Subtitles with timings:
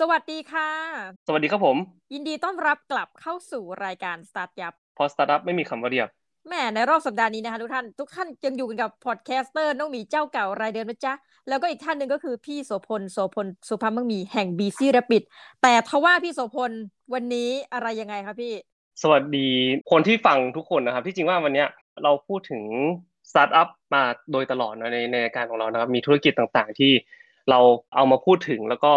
[0.00, 0.68] สวัสดีค่ะ
[1.26, 1.76] สวัสดีครับผม
[2.12, 6.08] ยินดีต้อนรับกลับเข้าสู่รายการ StartYupเพราะสตาร์ทอัพไม่มีคำว่าเรียบ
[6.48, 11.12] แหม่ในรอบสัปดาห์นี้นะคะทุกท่านทุกท่านยังอยู่กันกับ podcaster น้องหมีเจ้าเก่ารายเดิมนะจ๊ะ
[11.48, 15.22] แล้วก็อีกท่านหนึ่งก็คือพี่โสพลโสพลสุภาพมังมีแห่งบีซี่รปิด
[15.62, 16.72] แต่ทว่าพี่โสพล
[17.14, 18.52] วันนี้อะไรยังไงคะพี่
[19.02, 19.48] สวัสดี
[19.90, 21.68] คนที่ฟังทุกคนนะครับ ที่จริงว่าวันเนี้ย
[22.02, 22.62] เราพูดถึง
[23.30, 24.02] สตาร์ทอัพมา
[24.32, 26.92] โดยตลอดนะในในรายการของเรานะครับมีธุรกิจต่างๆที่
[27.50, 27.60] เรา
[27.94, 28.92] เอามาพูดถึงแล้วก็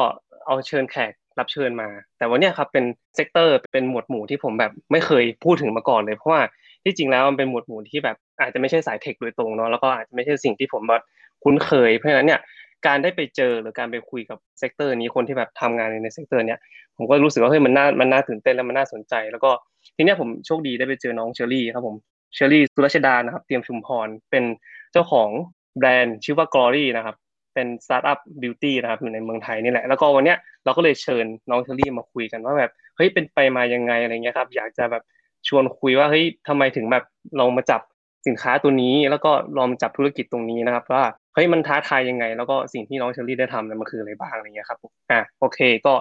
[0.48, 6.42] เอาเชิญแขกรับเชิญมา แต่วันนี้ครับเป็น sector เป็นหมวดหมู่ที่ผมแบบไม่เคยพูดถึงมาก่อนเลยเพราะว่า
[6.84, 11.04] ที่จริงแล้วมันเป็นหมวดหมู่ที่แบบอาจจะไม่ใช่สาย tech โดยตรงเนาะแล้วก็อาจจะไม่ใช่สิ่งที่ผมแบบ
[11.44, 12.40] คุ้นเคย เพราะฉะนั้นเนี่ย
[12.88, 16.60] การได้ไปเจอหรือการไปคุยกับ sector นี้คนที่แบบทำงานใน sector เนี้ย
[16.98, 19.52] ผมก็รู้สึกว่าเฮ้ยมันน่ามันน่าตื่นเต้นและมันน่าสนใจ แล้วก็
[19.96, 21.96] ทีเนี้ยผมโชคดีได้ไปเจอน้องเชอรี่ครับผม
[22.36, 24.44] เชอรี่สุรชดานะครับเตรียมชุมพรเป็น
[24.92, 25.30] เจ้าของ
[25.78, 27.16] แบรนด์ชื่อว่า Glory นะครับ
[27.58, 35.04] เป็นสตาร์ทอัพ beauty นะครับอยู่ในเมืองไทยนี่แหละ แล้วก็วันเนี้ยเราก็เลยเชิญน้องเชอรี่มาคุยกันว่าแบบเฮ้ยเป็นไปมายังไงอะไรเงี้ยครับอยากจะแบบ
[35.48, 37.04] ชวนคุยว่าเฮ้ยทำไมถึงแบบ
[37.40, 37.82] ลองมาจับ
[38.28, 44.80] สินค้าตัวนี้ แล้วก็ลองมาจับธุรกิจตรงนี้นะครับว่าเฮ้ยมันท้าทายยังไง แล้วก็สิ่งที่น้องเชอรี่ได้ทำเนี่ยมันคืออะไรบ้างอะไรเงี้ยครับ
[45.12, 45.94] อะโอเค ก็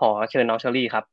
[0.00, 1.04] ขอเชิญน้องเชอรี่ครับ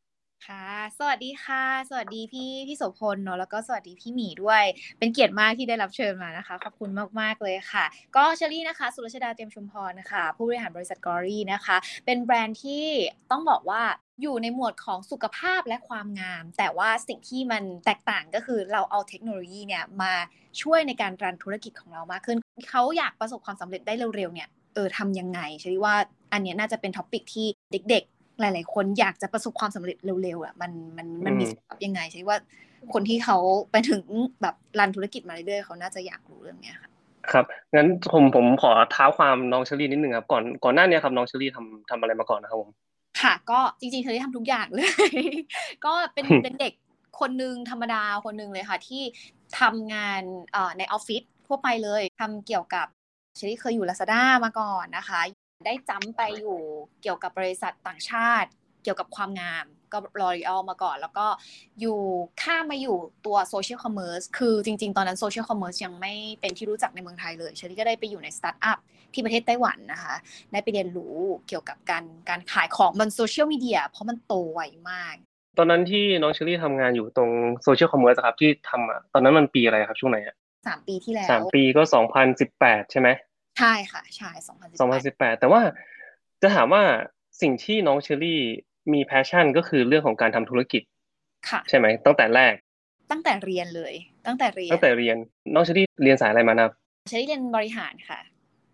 [0.45, 4.63] ค่ะ สวัสดีค่ะ สวัสดีพี่พี่โสพลเนาะแล้วก็สวัสดีพี่หมีด้วย
[4.99, 12.85] เป็นเกียรติมากที่ได้รับเชิญมานะคะ ขอบคุณมากๆเลยค่ะ ก็เชอรี่นะคะ สุรชดาเตรียมชุมพรนะคะ ผู้บริหารบริษัท Glory นะคะ เป็นแบรนด์ที่
[13.31, 13.81] ต้องบอกว่า
[14.21, 20.13] อยู่ในหมวดของสุขภาพและความงาม แต่ว่าสิ่งที่มันแตกต่างก็คือเราเอาเทคโนโลยีเนี่ยมา
[20.61, 22.37] ช่วยในการ run ธุรกิจของเรามากขึ้น
[22.69, 25.95] เขาอยากประสบความสำเร็จได้เร็วๆเนี่ยเออทำยังไงเชอรี่ว่า
[26.33, 32.37] อันนี้น่าจะเป็น topic ที่เด็กๆ หลาย ๆ คนอยากจะประสบความสำเร็จเร็วๆอะมันมันมันมีสบยังไงใช่ว่า
[32.93, 33.37] คนที่เขา
[33.71, 34.03] ไปถึง
[34.41, 36.89] แบบรันธุรกิจมาเรื่อยๆเขาน่าจะอยากรู้เรื่องเนี้ยค่ะ
[37.31, 42.69] ครับงั้นผมผมขอเท้าความน้องเชอรี่นิดนึงครับก่อนก่อนหน้านี้ครับน้องเชอรี่ทำทำอะไรมาก่อนนะครับผม
[43.21, 45.13] ค่ะ ก็จริงๆเธอได้ทำทุกอย่างเลย
[45.85, 46.73] ก็เป็นเป็นเด็ก
[47.19, 49.01] คนหนึ่งธรรมดาคนหนึ่งเลยค่ะ ที่
[49.59, 50.21] ทำงาน
[50.51, 52.87] เอ่อในออฟฟิศทั่วไปเลยทำเกี่ยวกับ
[53.35, 55.19] เชอรี่เคยอยู่ลาซาด้ามาก่อนนะคะ
[55.65, 56.59] ได้จ้ำไปอยู่
[57.01, 58.49] เกี่ยวกับบริษัทต่างชาติ
[58.83, 61.27] เกี่ยวกับความงามก็ L'Oréal มาก่อน แล้วก็
[61.81, 61.99] อยู่
[62.41, 68.77] ข้ามมาอยู่ตัว social commerce คือจริง ๆ ตอนนั้น social commerce ยังไม่เป็นที่รู้จักในเมืองไทยเลยเชอรี่ก็ได้ไปอยู่ในสตาร์ทอัพ
[69.13, 70.15] ที่ประเทศไต้หวันนะคะ
[70.51, 71.17] ได้ไปเรียนรู้
[71.47, 75.15] เกี่ยวกับการการขายของบนโซเชียลมีเดียเพราะมันโตไวมาก
[75.57, 77.29] ตอนนั้นที่น้องเชอรี่ทำงานอยู่ตรง
[77.63, 80.35] social commerce ครับที่ทำอะตอนนั้นมันปีอะไรครับช่วงไหนอะ
[80.67, 83.09] สามปีที่แล้วสามปีก็สองพันสิบแปดใช่ไหม
[83.59, 85.61] ใช่ค่ะใช่สองพันสองพันสิบแปดแต่ว่า
[86.41, 86.83] จะถามว่า
[87.41, 88.41] สิ่งที่น้องเชอรี่
[88.93, 90.81] มี passion ก็คือเรื่องของการทำธุรกิจ
[91.49, 92.53] ค่ะ ใช่ไหมตั้งแต่แรก
[93.11, 93.93] ตั้งแต่เรียนเลย
[94.27, 95.15] ตั้งแต่เรียนตั้งแต่เรียน
[95.53, 96.73] น้องเชอรี่เรียนสายอะไรมานะครับ
[97.09, 98.19] เชอรี่เรียนบริหารค่ะ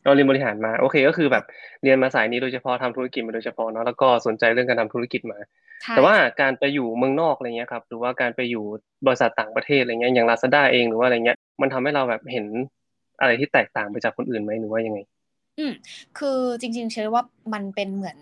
[0.06, 1.44] เราเรียนบริหารมาโอเคก็คือแบบ
[1.84, 5.38] เรียนมาสายนี้โดยเฉพาะทำธุรกิจมาโดยเฉพาะเนาะแล้วก็สนใจเรื่องการทำธุรกิจมา
[5.82, 8.64] ใช่แต่ว่าการไปอยู่เมืองนอกอะไรเงี้ยครับหรือว่าการไปอยู่
[9.08, 12.46] บริษัทต่างประเทศอะไรเงี้ยอย่างลาซาด้าเองหรือว่าอะไรเงี้ยมันทำให้เราแบบเห็น
[13.22, 15.00] อะไรที่แตกต่างไปจากคนอื่นไหมหรือว่ายังไง
[15.58, 15.74] อืม
[16.18, 18.20] คือจริง ๆ เชอรี่ว่ามันเป็นเหมือน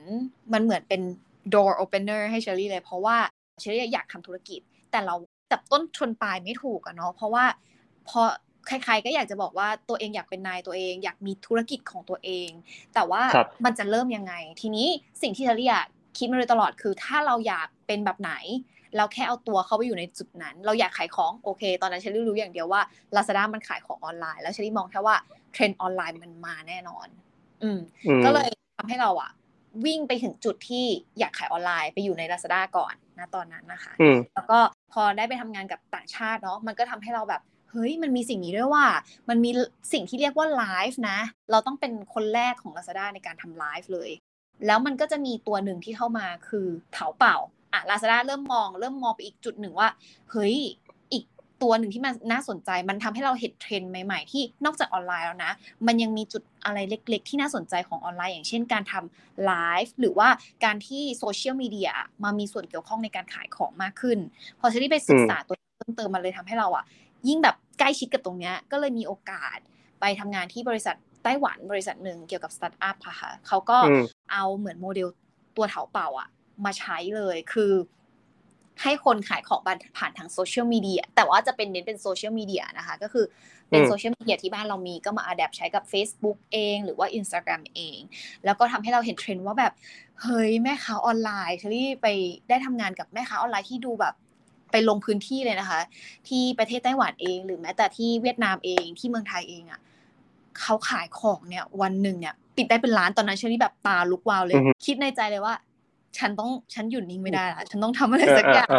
[0.54, 1.02] มันเหมือนเป็น
[1.54, 3.18] door opener ให้เชอรี่เลย เพราะว่า
[3.62, 4.60] เชอรี่อยากทำธุรกิจ
[4.92, 5.16] แต่เรา
[5.52, 7.46] จับต้นชนปลายไม่ถูกอะเนาะเพราะว่า
[8.10, 8.22] พอ
[8.68, 12.50] ใครๆก็อยากจะบอกว่าตัวเองอยากเป็นนายตัวเอง อยากมีธุรกิจของตัวเอง
[12.94, 14.88] แต่ว่าครับมันจะเริ่มยังไง ทีนี้
[15.22, 15.86] สิ่งที่เชอรี่อะ
[16.18, 18.34] คิดมาโดยตลอดคือถ้าเราอยากเป็นแบบไหน
[18.98, 22.82] เราแค่เอาตัวเข้าไปอยู่ในจุดนั้น เราอยากขายของโอเค ตอนนั้นเชอรี่รู้อย่างเดียวว่า
[23.16, 25.16] Lazada มันขายของออนไลน์ แล้วเชอรี่มองแค่ว่า
[25.54, 27.08] เทรนด์ออนไลน์มันมาแน่นอน
[27.64, 29.32] อืมอืมก็เลยทำให้เราอะ
[29.86, 30.86] วิ่งไปถึงจุดที่
[31.20, 34.60] อยากขายออนไลน์ไปอยู่ใน Lazada ก่อนนะตอนนั้นนะคะอืมแล้วก็
[34.94, 38.86] พอได้ไปทำงานกับต่างชาติเนาะมันก็ทำให้เราแบบเฮ้ยมันมีสิ่งนี้ด้วยว่า
[39.30, 39.52] มันมี
[39.94, 41.20] สิ่งที่เรียกว่าไลฟ์นะ
[41.52, 44.12] เราต้องเป็นคนแรกของ Lazada ในการทำไลฟ์เลย
[44.68, 47.38] แล้วมันก็จะมีตัวหนึ่งที่เข้ามาคือเถาเป่า
[47.74, 49.90] อะ Lazada เริ่มมอง เริ่มมองไปอีกจุดหนึ่งว่า
[50.32, 50.56] เฮ้ย
[51.14, 51.24] อีก
[51.62, 55.52] ตัวหนึ่งที่มันน่าสนใจ มันทำให้เราเห็นเทรนด์ใหม่ๆ ที่นอกจากออนไลน์แล้วนะ
[55.88, 60.28] มันยังมีจุดอะไรเล็ก ๆ ที่น่าสนใจของออนไลน์ อย่างเช่นการทำไลฟ์หรือว่า
[60.66, 61.92] การที่โซเชียลมีเดีย
[62.24, 64.18] มามีส่วนเกี่ยวข้องในการขายของมากขึ้น
[64.60, 66.86] พอเชอรี่ไปศึกษาตัวเพิ่มเติมมันเลยทำให้เราอะ
[67.28, 69.58] ยิ่งแบบใกล้ชิดกับตรงเนี้ยก็เลยมีโอกาส
[70.00, 75.08] ไปทำงานที่บริษัทไต้หวันบริษัทหนึ่งเกี่ยวกับสตาร์ทอัพค่ะค่ะเขาก็อืมเอาเหมือนโมเดล
[75.58, 76.30] ตัวเถาเป่าอะ
[76.66, 77.74] มาใช้เลยคือ
[78.84, 79.62] ให้คนขายของ
[79.98, 83.26] ผ่านทางโซเชียลมีเดียแต่ว่าจะเป็นเน้นเป็นโซเชียลมีเดียนะคะ ก็คือ
[83.70, 88.00] เป็นอืมโซเชียลมีเดียที่บ้านเรามีก็มา adapt ใช้กับ Facebook เอง หรือว่า Instagram เอง
[88.46, 89.74] แล้วก็ทำให้เราเห็นเทรนด์ว่าแบบ
[90.22, 92.08] เฮ้ย แม่ค้าออนไลน์เชอรี่ไป
[92.50, 94.14] ได้ทำงานกับแม่ค้าออนไลน์ที่ดูแบบ
[94.72, 95.80] ไปลงพื้นที่เลยนะคะ
[96.28, 99.80] ที่ประเทศไต้หวันเอง หรือแม้แต่ที่เวียดนามเองที่เมืองไทยเองอะ่ะ
[100.60, 105.56] เขาขายของเนี่ยวันหนึ่งเนี่ยปิดได้เป็นล้านตอนนั้นเชอรี่แบบตาลุกวาวเลยอือฮึคิดในใจเลยว่า
[106.18, 108.70] ฉันต้องฉันหยุดนิ่งไม่ได้ละฉันต้องทำอะไรสักอย่าง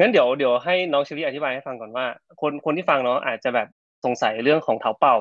[0.00, 2.04] งั้นเดี๋ยวเดี๋ยวให้น้องเชอรี่อธิบายให้ฟังก่อนว่า
[2.40, 3.68] คนคนที่ฟังเนาะอาจจะแบบ
[4.04, 5.16] สงสัยเรื่องของเถาเป่า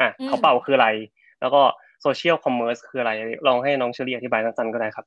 [0.00, 0.88] อะเถาเป่าคืออะไร
[1.40, 1.60] แล้วก็
[2.02, 3.12] social commerce คืออะไร
[3.46, 5.04] ลองให้น้องเชอรี่อธิบายสั้นๆก็ได้ครับ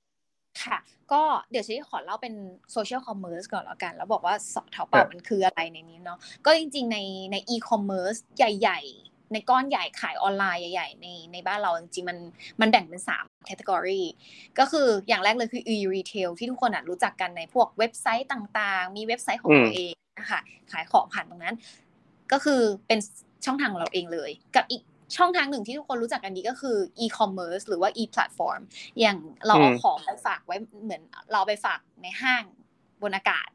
[0.64, 0.78] ค่ะ
[1.12, 1.22] ก็
[1.52, 2.34] เดี๋ยวฉันขอเล่าเป็น
[2.72, 4.36] social commerce ก่อนแล้วกัน แล้วบอกว่า
[4.72, 6.98] เถาเป่ามันคืออะไรในนี้เนาะก็จริง ๆ ใน
[7.32, 12.18] ในอีคอมเมิร์ซใหญ่ ๆ ในก้อนใหญ่ขายออนไลน์ใหญ่ ๆ ในในบ้านเราจริงๆมัน
[12.62, 13.02] มันแบ่งเป็น
[13.44, 14.04] 3 category
[14.60, 20.42] ก็คืออย่างแรกเลยคือ e-retail ที่ทุกคนอะรู้จักกันในพวกเว็บไซต์ต่างๆ มีเว็บไซต์ของตัวเองนะคะ
[20.72, 21.56] ขายของผ่านตรงนั้น
[22.32, 23.00] ก็คือเป็น
[23.46, 24.82] ช่องทางของเราเองเลย กับอีก
[25.18, 28.62] ช่องทางหนึ่งที่ทุกคนรู้จักกันดีก็คือ e-commerce หรือว่า e-platform
[29.00, 29.18] อย่าง
[29.48, 31.02] เราเอาของไปฝากไว้เหมือน
[31.32, 32.44] เราไปฝากในห้าง
[33.02, 33.48] บนอากาศ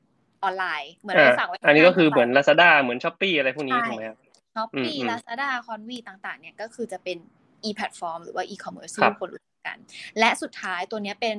[0.42, 4.18] ออนไลน์เหมือนไปฝากไว้ อันนี้ก็คือเหมือน Lazada เหมือน Shopee อะไรพวกนี้ถูกไหมครับ
[4.54, 7.18] ช้อปปี้ลาซาด้าคอนวีต่างๆ เนี่ยก็คือจะเป็น
[7.64, 9.78] e-platform หรือว่า e-commerce ที่ทุกคนรู้จักกัน
[10.18, 11.38] และสุดท้ายตัวนี้เป็น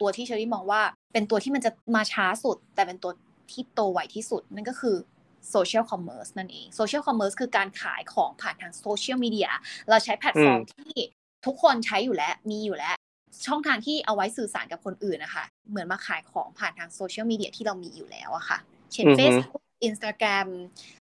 [0.00, 0.82] ตัวที่เชอรี่มองว่า
[1.12, 3.12] เป็นตัวที่มันจะมาช้าสุด แต่เป็นตัว
[3.52, 4.96] ที่โตไวที่สุด นั่นก็คือ
[5.50, 9.48] social commerce นั่นเอง social commerce คือการขายของผ่านทางโซเชียลมีเดีย
[9.90, 10.92] เราใช้แพลตฟอร์มที่
[11.46, 12.96] ทุกคนใช้อยู่แล้วมีอยู่แล้ว
[13.46, 18.58] ช่องทางที่เอาไว้สื่อสารกับคนอื่นนะคะ เหมือนมาขายของผ่านทางโซเชียลมีเดียที่เรามีอยู่แล้วอะค่ะ
[18.92, 20.48] เช่น Facebook Instagram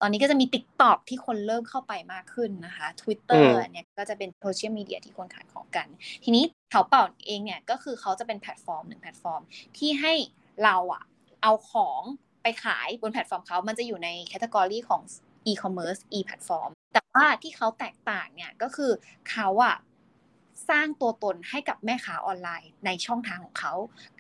[0.01, 5.87] ตอนนี้ก็จะมี TikTok ที่คนเริ่มเข้าไปมากขึ้นนะคะ Twitter เนี่ยก็จะเป็นโซเชียลมีเดียที่คนขายของกัน
[6.25, 9.41] ทีนี้เถาเป่าเองเนี่ยก็คือเขาจะเป็นแพลตฟอร์มหนึ่งแพลตฟอร์ม
[9.79, 10.15] ที่ให้
[10.65, 11.05] เราอะ
[11.43, 12.03] เอาของ
[12.43, 15.03] ไปขายบนแพลตฟอร์มเขา มันจะอยู่ใน category ของ
[15.51, 18.91] e-commerce e-platform แต่ว่าที่เขาแตกต่างเนี่ยก็คือ
[19.31, 19.77] เขาอะ
[20.69, 23.73] สร้างตัวตนให้กับแม่ค้าออนไลน์ในช่องทางของเขา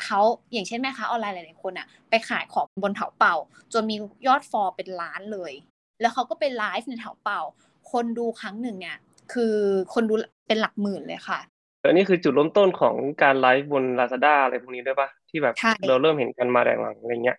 [0.05, 0.21] เขา
[0.53, 3.35] อย่างเช่นแม่ค้าออนไลน์หลายๆคนอะไปขายของบนเถาเป่า
[3.73, 3.97] จนมี
[4.27, 5.53] ยอด follow เป็นล้านเลย
[6.01, 7.41] แล้วเขาก็ไปไลฟ์ในเถาเป่า
[7.93, 8.97] คนดูครั้งหนึ่งเนี่ย
[9.33, 9.55] คือ
[9.95, 10.15] คนดู
[10.49, 11.41] เป็นหลักหมื่นเลยค่ะ
[11.83, 15.55] อันนี้คือจุดเริ่มต้นของการไลฟ์บน Lazada อะไรพวกนี้ด้วยปะที่แบบ
[15.89, 17.37] เราเริ่มเห็นกันมาแรงหลังอะไรเงี้ย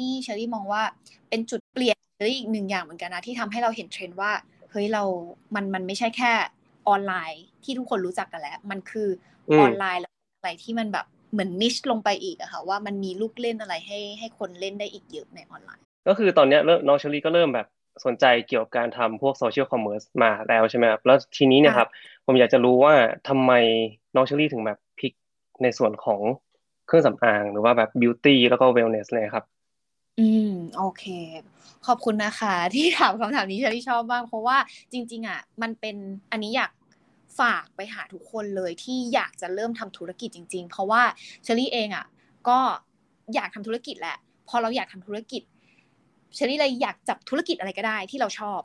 [0.00, 0.82] นี่เชอรี่มองว่า
[1.28, 4.30] เป็นจุดเปลี่ยนเชอรี่อีกหนึ่งอย่างเหมือนกันนะที่ทำให้เราเห็นเทรนด์ว่า
[4.70, 5.02] เฮ้ยเรา
[5.54, 6.32] มันมันไม่ใช่แค่
[6.88, 9.08] ออนไลน์ที่ทุกคนรู้จักกันแล้ว มันคือ
[9.60, 17.66] ออนไลน์แล้วอะไรที่มันแบบเหมือน niche ลงไปอีกอะค่ะว่ามันมีลูกเล่นอะไรให้ให้คนเล่นได้อีกเยอะในออนไลน์ ก็คือตอนนี้เริ่มน้องเชอรี่ก็เริ่มแบบ
[18.04, 21.88] สนใจเกี่ยวกับการทำพวก social commerce มาแล้วใช่ไหมครับแล้วทีนี้เนี่ยครับ
[22.26, 22.94] ผมอยากจะรู้ว่า
[23.28, 23.52] ทำไม
[24.14, 25.12] น้องเชอรี่ถึงแบบ pick
[25.62, 26.20] ในส่วนของ
[26.86, 29.44] เครื่องสำอางหรือว่าแบบ beauty แล้วก็ wellness เลยครับ
[30.18, 31.04] อืม โอเค
[31.86, 34.58] ขอบคุณนะคะ ที่ถามคำถามนี้เชอรี่ชอบมากเพราะว่า
[34.92, 35.96] จริง ๆ อะ มันเป็น
[36.30, 36.70] อันนี้อยาก
[37.38, 41.02] ฝากไปหาทุกคนเลยที่อยากจะเริ่มทำธุรกิจจริง ๆ เพราะว่า
[41.42, 42.06] เชอรี่เองอะ
[42.48, 42.58] ก็
[43.34, 44.16] อยากทำธุรกิจแหละ
[44.48, 45.42] พอเราอยากทำธุรกิจ
[46.34, 48.60] เชอรี่เลยอยากจับธุรกิจอะไรก็ได้ที่เราชอบ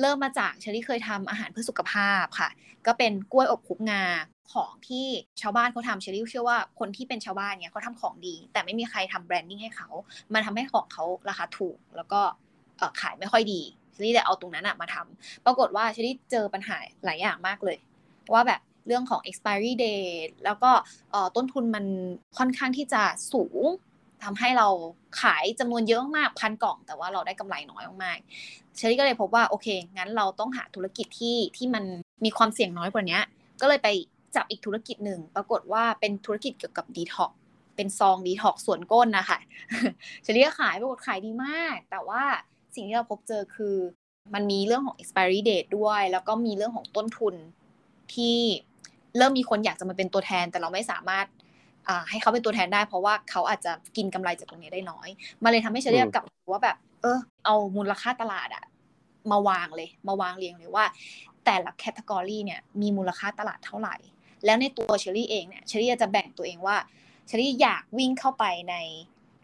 [0.00, 2.48] เริ่มมาจากเชอรี่เคยทำอาหารเพื่อสุขภาพค่ะ
[2.86, 4.04] ก็เป็นกล้วยอบคลุกงา
[4.52, 5.06] ของที่
[5.40, 9.88] ชาวบ้านเขาทำเชอรี่เชื่อว่าคนที่เป็นชาวบ้านเนี่ยเขาทำของดี แต่ไม่มีใครทำ branding ให้เขา
[10.32, 12.20] มันทำให้ของเขาราคาถูก แล้วก็
[13.00, 13.60] ขายไม่ค่อยดี
[13.92, 17.78] เชอรี่เลยเอาตรงนั้นมาทำปรากฏว่าเชอรี่เจอปัญหาหลายอย่างมากเลย
[18.32, 20.70] ว่าแบบเรื่องของ expiry date แล้วก็
[21.36, 21.84] ต้นทุนมัน
[22.38, 23.02] ค่อนข้างที่จะ
[23.32, 23.62] สูง
[24.24, 24.68] ทำให้เรา
[25.20, 28.18] ขายจำนวนเยอะมากพันกล่อง แต่ว่าเราได้กำไรน้อยมาก
[28.76, 29.66] เชอรี่ก็เลยพบว่าโอเค
[29.96, 31.84] งั้นเราต้องหาธุรกิจที่ที่มัน
[32.24, 33.18] มีความเสี่ยงน้อยกว่านี้
[33.60, 33.88] ก็เลยไป
[34.36, 37.32] จับอีกธุรกิจหนึ่ง ปรากฏว่าเป็นธุรกิจเกี่ยวกับดีท็อก
[37.76, 39.38] เป็นซองดีท็อกส่วนก้นนะคะ
[40.24, 42.22] เฉลี่ยขายปรากฏขายดีมาก แต่ว่า
[42.74, 43.76] สิ่งที่เราพบเจอคือ
[44.34, 47.34] มันมีเรื่องของ expiry date ด้วย แล้วก็มีเรื่องของต้นทุน
[48.14, 48.38] ที่
[49.16, 51.26] เริ่มมีคนอยากจะมาเป็นตัวแทน แต่เราไม่สามารถ
[52.10, 55.08] ให้เขาเป็นตัวแทนได้ เพราะว่าเขาอาจจะกินกำไรจากตรงนี้ได้น้อย
[55.42, 58.64] มากเลยทำให้เชอรี่กลับมาแบบ เออ เอามูลค่าตลาดอะ
[59.30, 60.84] มาวางเลย มาวางเรียงเลยว่า
[61.44, 63.96] แต่ละ category เนี่ยมีมูลค่าตลาดเท่าไหร่
[64.44, 66.76] แล้วในตัวเชอรี่เองเนี่ยเชอรี่จะแบ่งตัวเองว่า
[67.26, 68.76] เชอรี่อยากวิ่งเข้าไปใน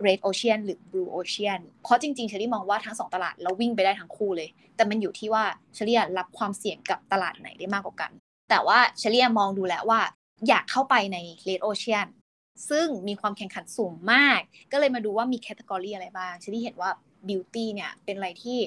[0.06, 8.10] Red Ocean หรือ Blue Ocean เพราะจริงๆเชอรี่มองว่าทั้งสองตลาดเราวิ่งไปได้ทั้งคู่เลย แต่มันอยู่ที่ว่าเชอรี่รับความเสี่ยงกับตลาดไหนได้มากกว่ากัน
[8.50, 10.00] แต่ว่าเชอรี่มองดูแล้วว่า
[10.48, 12.08] อยากเข้าไปใน Red Ocean
[12.70, 14.40] ซึ่งมีความแข่งขันสูงมาก
[14.72, 16.90] ก็เลยมาดูว่ามี category อะไรบ้างเชอรี่เห็นว่า
[17.28, 18.58] Beauty เนี่ยเป็นอะไรที่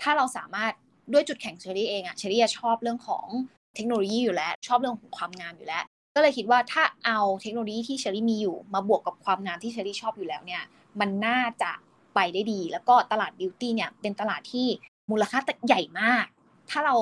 [0.00, 0.72] ถ้าเราสามารถ
[1.12, 3.26] ด้วยจุดแข็งเชอรี่เองอะเชอรี่ชอบเรื่องของ
[3.74, 10.62] เทคโนโลยีอยู่แล้ว ชอบเรื่องของความงามอยู่แล้ว ก็เลยคิดว่าถ้าเอาเทคโนโลยีที่เชอรี่มีอยู่ มาบวกกับความงามที่เชอรี่ชอบอยู่แล้วเนี่ย
[11.00, 11.70] มันน่าจะ
[12.14, 14.66] ไปได้ดี แล้วก็ตลาด beauty เนี่ยเป็นตลาดที่
[15.10, 16.24] มูลค่าใหญ่มาก
[16.70, 16.94] ถ้าเรา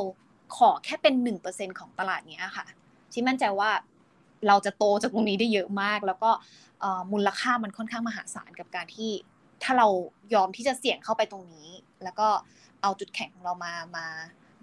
[0.57, 2.67] ขอแค่เป็นหนึ่งเปอร์เซ็นของตลาดนี้ค่ะ
[3.13, 3.71] ที่มั่นใจว่า
[4.49, 6.31] เราจะโตจากตรงนี้ได้เยอะมาก แล้วก็
[7.13, 9.11] มูลค่ามันค่อนข้างมหาศาลกับการที่
[9.63, 9.89] ถ้าเรา
[10.35, 11.69] ยอมที่จะเสี่ยงเข้าไปตรงนี้
[12.05, 12.29] แล้วก็
[12.83, 14.07] เอาจุดแข็งของเรามามา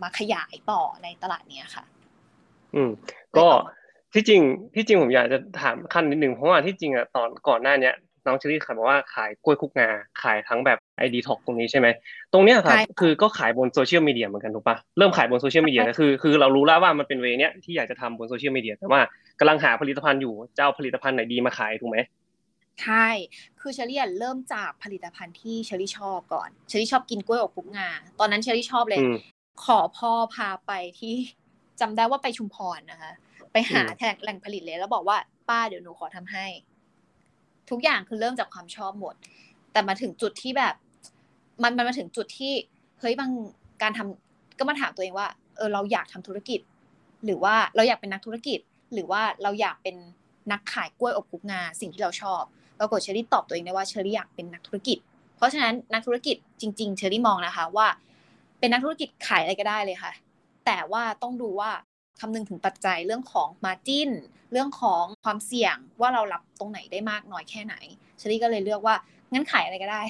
[0.01, 1.83] มาขยายต่อในตลาดนี้ค่ะ
[2.75, 2.89] อืม
[3.37, 3.47] ก็
[4.13, 4.41] ที่จริง
[4.75, 7.95] ที่จริงผมอยากจะถามขั้นนิดนึงเพราะว่าที่จริงอะตอนก่อนหน้าเนี้ย
[8.25, 9.89] น้องเชอรี่ขายบอกว่าขายกล้วยคุกงา
[10.21, 11.87] ขายทั้งแบบไอดีท็อกตรงนี้ใช่ไหม
[12.33, 19.01] ตรงเนี้ยครับคือก็ขายบนโซเชียลมีเดียเหมือนกันถูกปะเริ่มขายบนโซเชียลมีเดียคือคือเรารู้แล้วว่ามันเป็น way เนี้ยที่อยากจะทำบนโซเชียลมีเดียแต่ว่า
[19.39, 21.97] กำลังหาผลิตภัณฑ์อยู่จะเอาผลิตภัณฑ์ไหนดีมาขายถูกไหม
[22.83, 23.07] ใช่
[23.61, 29.01] คือเชอรี่เริ่มจากผลิตภัณฑ์ที่เชอรี่ชอบก่อนเชอรี่ชอบกินกล้วยอบคลุกงาตอนนั้นเชอรี่ชอบเลย
[29.63, 31.13] ขอพ่อพาไปที่
[31.81, 33.11] จำได้ว่าไปชุมพรนะคะ
[33.51, 35.17] ไปหาแหล่งผลิตเลย แล้วบอกว่า
[35.49, 36.45] ป้าเดี๋ยวหนูขอทำให้
[37.69, 39.15] ทุกอย่างคือเริ่มจากความชอบหมด
[39.71, 40.75] แต่มาถึงจุดที่แบบ
[41.63, 42.53] มันมันมาถึงจุดที่
[42.99, 43.31] เฮ้ยบาง
[43.81, 46.59] การทำก็มาถามตัวเองว่า เออเราอยากทำธุรกิจ
[47.25, 48.59] หรือว่าเราอยากเป็นนักธุรกิจ
[48.93, 49.95] หรือว่าเราอยากเป็น
[50.51, 52.41] นักขายกล้วยอบคุกงาสิ่งที่เราชอบ
[52.79, 54.97] ปรากฏเชอรี่ตอบตัวเองได้ว่าเชอรี่อยากเป็นนักธุรกิจ
[55.35, 57.87] เพราะฉะนั้นนักธุรกิจจริง ๆ เชอรี่มองนะคะว่า
[58.59, 60.11] เป็นนักธุรกิจขายอะไรก็ได้เลยค่ะ
[60.67, 61.71] แต่ว่าต้องดูว่า
[62.19, 64.09] คำนึงถึงปัจจัยเรื่องของมาจิ้น
[64.51, 67.75] เรื่องของความเสี่ยงว่าเรารับตรงไหนได้มากน้อยแค่ไหน
[68.17, 68.95] เชอรี่ก็เลยเลือกว่า
[69.31, 70.01] งั้นขายอะไรก็ได้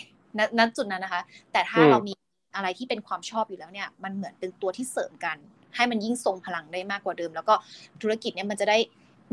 [0.58, 1.22] ณจุดนั้นนะคะ
[1.52, 2.14] แต่ถ้าเรามี
[2.56, 5.38] อะไรที่เป็นความชอบอยู่แล้วเนี่ย มันเหมือนเป็นตัวที่เสริมกัน
[5.76, 7.54] ให้มันยิ่งทรงพลังได้มากกว่าเดิม แล้วก็
[8.02, 8.78] ธุรกิจเนี่ยมันจะได้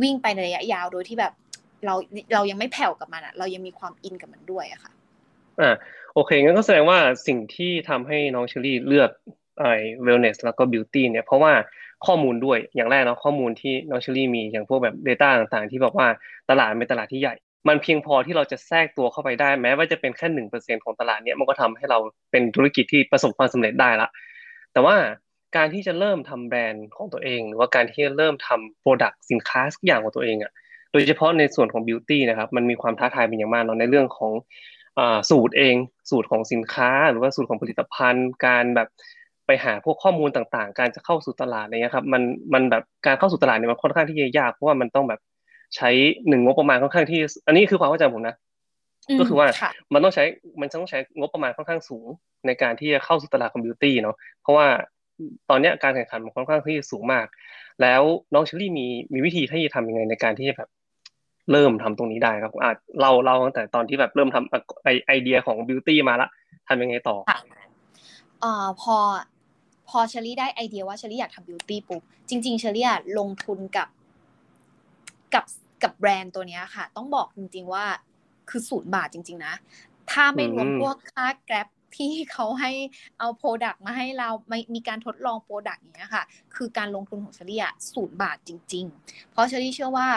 [0.03, 1.33] วิ่งไปในระยะยาวโดยที่แบบ
[1.85, 1.95] เรา
[2.35, 4.93] เรายังไม่แผ่วกับมันอะเรายังมีความอินกับมันด้วยอะค่ะ
[5.61, 5.75] อ่า
[6.15, 9.11] โอเคงั้นก็แสดงว่าสิ่งที่ทำให้น้องเชอรี่เลือก
[9.59, 9.73] ไอ้
[10.07, 11.53] wellness แล้วก็ beauty เนี่ยเพราะว่า
[12.07, 16.07] ข้อมูลด้วยอย่างแรกเนาะข้อมูลที่น้องเชอรี่มีอย่างพวกแบบ data ต่างๆ ที่บอกว่า
[16.51, 17.35] ตลาดเป็นตลาดที่ใหญ่
[17.69, 21.99] มันเพียงพอที่เราจะแทรกตัวเข้าไปได้ แม้ว่าจะเป็นแค่หนึ่งเปอร์เซ็นของตลาดเนี้ยมันก็ทำให้เรา
[22.31, 24.09] เป็นธุรกิจที่ประสบความสำเร็จได้ละ
[24.73, 24.97] แต่ว่า
[25.57, 30.53] การที่จะเริ่มทำแบรนด์ของตัวเอง หรือว่าการที่จะเริ่มทำ product สินค้าสักอย่างของตัวเองอะ่ะ
[30.93, 34.33] โดยเฉพาะในส่วนของ beauty นะครับมันมีความท้าทายเป็นอย่างมากเนาะในเรื่องของ
[35.31, 35.75] สูตรเอง
[36.11, 38.89] สูตรของสินค้า หรือว่าสูตรของผลิตภัณฑ์ การแบบ
[39.47, 42.23] ไปหาพวกข้อมูลต่างๆ การจะเข้าสู่ตลาดอะไรเงี้ยครับมัน
[42.55, 45.21] มันแบบการเข้าสู่ตลาดเนี่ยมันค่อนข้างที่จะยากเพราะว่ามันต้องแบบ
[45.77, 45.91] ใช้
[46.29, 48.37] หนึ่งงบประมาณค่อนข้างที่ อันนี้คือความเข้าใจผมนะ
[49.19, 49.47] ก็คือว่า
[49.93, 50.25] มันต้องใช้
[50.61, 52.07] มันต้องใช้งบประมาณค่อนข้างสูง
[52.47, 54.67] ในการที่จะเข้าสู่ตลาดของบิวตี้เนาะเพราะว่า
[55.51, 57.27] ตอนนี้การแข่งขันมันค่อนข้างที่สูงมาก
[57.83, 58.03] แล้ว
[58.35, 60.71] น้องเชอรี่มีมีวิธีที่จะทำยังไงในการที่จะแบบ
[61.53, 66.29] เริ่มทำตรงนี้ได้ครับอาจเราเราตั้งแต่ตอนที่แบบเริ่มทำไอไอเดียของ beauty มาละ
[66.69, 67.39] ทำยังไงต่ออ่า
[68.41, 68.97] พอพอ
[69.99, 72.87] อเชอรี่ได้ไอเดียว่าเชอรี่อยากทำ beauty ปุ๊บจริง ๆเชอรี่
[73.19, 73.89] ลงทุนกับ
[75.35, 75.45] กับ
[75.83, 77.85] กับแบรนด์ตัวนี้ค่ะ ต้องบอกจริง ๆว่า
[78.51, 79.55] คือศูนย์บาทจริง ๆ นะ
[80.11, 82.71] ถ้าไม่รวมพวกค่า Grab ที่เขาให้
[83.19, 86.25] เอา product มาให้เราไม่มีการทดลอง product อย่างเงี้ยค่ะ
[86.55, 90.09] คือการลงทุนของเชอรี่อะศูนย์บาทจริง ๆ เพราะเชอรี่เชื่อว่า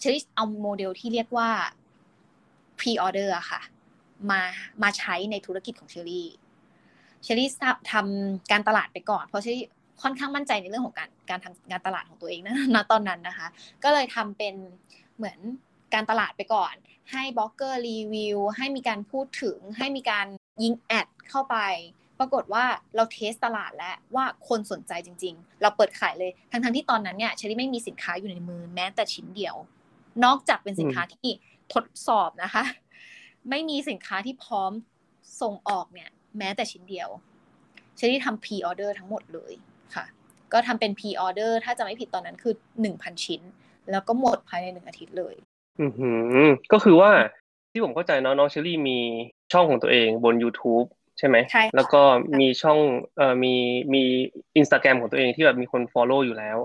[0.00, 1.50] เชอรี่เอาโมเดลที่เรียกว่า
[2.78, 3.60] pre order อะค่ะ
[4.30, 4.40] มา
[4.82, 6.26] มาใช้ในธุรกิจของเชอรี่
[7.22, 7.48] เชอรี่
[7.92, 9.64] ทำการตลาดไปก่อน เพราะเชอรี่
[10.02, 13.48] ค่อนข้างมั่นใจในเรื่องของการการทำงานตลาดของตัวเองนะณตอนนั้นนะคะ
[13.84, 14.54] ก็เลยทำเป็น
[15.16, 15.38] เหมือน
[15.94, 16.74] การตลาดไปก่อน
[17.12, 20.26] ให้บล็อกเกอร์รีวิวให้มีการพูดถึง ให้มีการ
[20.62, 21.56] ยิง ad เข้าไป
[22.18, 22.64] ปรากฏว่า
[22.94, 29.56] เรา test ตลาดแล้วว่าคนสนใจจริง ๆ เราเปิดขายเลยทั้งๆที่ตอนนั้นเนี่ยเชอรี่ไม่มีสินค้าอยู่ในมือแม้แต่ชิ้นเดียว
[30.24, 31.30] นอกจากเป็นสินค้าที่
[31.72, 32.64] ทดสอบนะคะ
[33.50, 34.72] ไม่มีสินค้าที่พร้อม
[35.40, 37.08] ส่งออกเนี่ย แม้แต่ชิ้นเดียว
[37.96, 39.52] เชอรี่ทำ pre-order ทั้งหมดเลย
[39.94, 40.04] ค่ะ
[40.52, 43.40] ก็ทำเป็น pre-order ถ้าจำไม่ผิดตอนนั้นคือหนึ่งพันชิ้น
[43.90, 45.34] แล้วก็หมดภายในหนึ่งอาทิตย์เลย
[45.80, 46.10] อือหื
[46.44, 47.10] อ ก็คือว่า
[47.72, 48.98] ที่ผมเข้าใจเนาะน้องเชอรี่มี
[49.52, 50.86] ช่องของตัวเองบน YouTube
[51.18, 52.02] ใช่ไหมใช่แล้วก็
[52.40, 52.78] มีช่อง
[53.16, 53.54] เอ่อมี
[53.94, 54.02] มี
[54.56, 56.58] อินสตาแกรมของตัวเองที่แบบมีคน follow อยู่แล้ว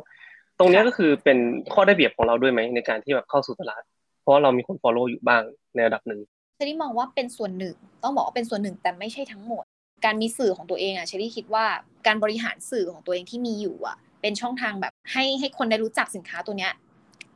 [0.59, 1.37] ตรงนี้ก็คือเป็น
[1.73, 3.83] ข้อได้เปรียบของเราด้วยไหมในการที่แบบเข้าสู่ตลาด
[4.21, 5.43] เพราะเรามีคน follow อยู่บ้าง
[5.75, 6.19] ในระดับหนึ่ง
[6.57, 9.63] เชอรี่มองว่าเป็นส่วนหนึ่ง ต้องบอกว่าเป็นส่วนหนึ่งแต่ไม่ใช่ทั้งหมด
[10.05, 11.65] การมีสื่อของตัวเองอะเชอรี่คิดว่า
[12.07, 16.71] การบริหารสื่อของตัวเองที่มีอยู่อะ เป็นช่องทางแบบให้ให้คนได้รู้จักสินค้าตัวเนี้ย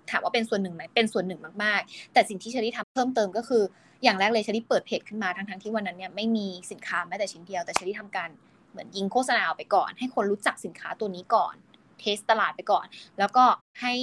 [0.10, 3.64] ถามว่าเป็นส่วนหนึ่งไหมเป็นส่วนหนึ่งมากๆ แต่สิ่งที่เชอรี่ทำเพิ่มเติมก็คือ
[4.04, 8.30] อย่างแรกเลยเชอรี่เปิดเพจขึ้นมาทั้งๆที่วันนั้นเนี่ยไม่มีสินค้าแม้แต่ชิ้นเดียวแต่เชอรี่ทำการ
[8.72, 11.56] เหมือนยิงโฆษณาออกไปก่อน ให้คนรู้จักสินค้าตัวนี้ก่อน
[12.00, 12.86] test ตลาดไปก่อน
[13.20, 13.44] แล้วก็
[13.82, 13.94] ให้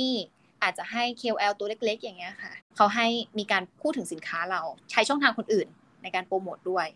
[0.62, 3.06] อาจจะให้ KOL ตัวเล็ก ๆ อย่างเงี้ยค่ะ เขาให้
[3.38, 4.60] มีการพูดถึงสินค้าเรา
[4.90, 5.68] ใช้ช่องทางคนอื่น
[6.02, 6.86] ในการโปรโมทด้วย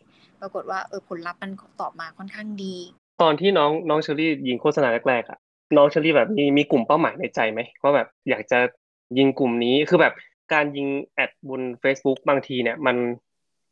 [0.40, 1.50] ปรากฏว่าเออผลลัพธ์มัน
[1.80, 2.76] ตอบมาค่อนข้างดี
[3.22, 5.38] ตอนที่น้องน้องเชอรี่ยิงโฆษณาแรกๆอะ
[5.76, 8.58] น้องเชอรี่แบบมีมีกลุ่มเป้าหมายในใจไหมว่าแบบอยากจะ
[9.18, 10.14] ยิงกลุ่มนี้คือแบบ
[10.52, 12.96] การยิง ad บน Facebook บางทีเนี่ยมัน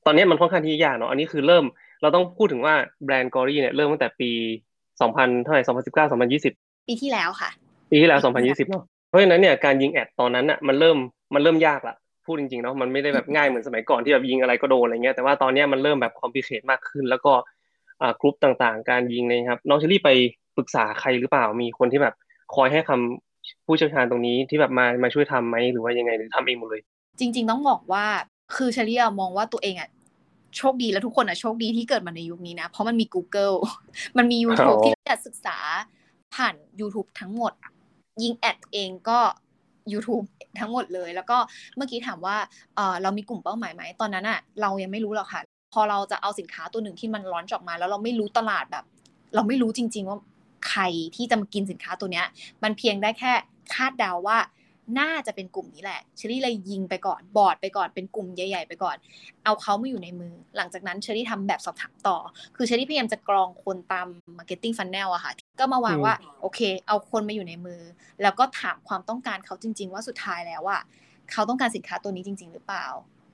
[0.07, 1.65] ตอนนี้มันค่อนข้างที่ยากเนาะอันนี้คือเริ่ม
[2.03, 4.31] เราต้องพูดถึงว่าแบรนด์ Glory เนี่ยเริ่มตั้งแต่ปี
[5.01, 6.55] สองพันเท่าไหร่สองพันสิบเก้าสองพันยี่สิบ
[6.89, 7.51] ปีที่แล้วค่ะ
[7.91, 10.97] ปีที่แล้วสองพันยี่สิบเนาะ เพราะฉะนั้นเนี่ยการยิง ad ตอนนั้นอะมันเริ่ม
[11.35, 17.33] มันเริ่มยากละพูดจริงๆเนาะมันไม่ได้แบบง่ายเหมือนสมัยก่อนที่แบบยิงอะไรก็โดนอะไรเงี้ยแต่ว่าตอนนี้มันเริ่มแบบ complicate มากขึ้น แล้วก็
[18.03, 20.11] อ่ากรุ๊ปต่างๆ การยิงเนี่ยครับน้องเชอรี่ไป
[20.57, 22.15] ปรึกษาใครหรือเปล่ามีคนที่แบบ
[22.55, 26.83] คอยให้คำผู้เชี่ยวชาญตรงนี้ที่แบบมามาช่วยทำไหมหรือว่ายังไงหรือทำเองหมดเลย
[27.19, 28.05] จริง ๆ ต้องบอกว่า
[28.57, 29.89] คือเชลียมองว่าตัวเองอะ
[30.57, 33.55] โชคดีแล้วทุกคนอะโชคดีที่เกิดมาในยุคนี้นะ เพราะมันมี Google
[34.17, 35.57] มันมี YouTube อ๋อที่จะศึกษา
[36.35, 37.53] ผ่าน YouTube ทั้งหมด
[38.23, 39.19] ยิงแอดเองก็
[39.93, 40.27] YouTube
[40.61, 41.39] ทั้งหมดเลย แล้วก็
[41.77, 42.37] เมื่อกี้ถามว่า
[42.77, 48.85] เออเรามีกลุ่มเป้าหมายไหมตอนนั้นอะเรายังไม่รู้หรอกค่ะ พอเราจะเอาสินค้าตัวหนึ่งที่มันร้อนจอกมา แล้วเราไม่รู้ตลาดแบบ
[49.35, 50.19] เราไม่รู้จริง ๆ ว่า
[50.69, 50.83] ใคร
[51.17, 52.27] ที่จะมากินสินค้าตัวเนี้ย
[52.63, 53.33] มันเพียงได้แค่
[53.75, 54.39] คาดเดาว่า
[54.99, 58.97] น่าจะเป็นกลุ่มนี้แหละเชอรี่เลยยิงไปก่อน บอร์ดไปก่อนเป็นกลุ่มใหญ่ ๆ ไปก่อน
[59.45, 62.17] เอาเขามาอยู่ในมือ หลังจากนั้นเชอรี่ทำแบบสอบถามต่อ
[62.57, 64.07] คือเชอรี่พยายามจะกรองคนตาม
[64.39, 67.81] Marketing Funnel อะค่ะก็มาวางอืมว่าโอเค เอาคนมาอยู่ในมือ
[68.23, 70.83] แล้วก็ถามความต้องการเขาจริง ๆ ว่าสุดท้ายแล้วอะ
[71.33, 72.87] เขาต้องการสินค้าตัวนี้จริง ๆ หรือเปล่า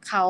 [0.09, 0.25] เขา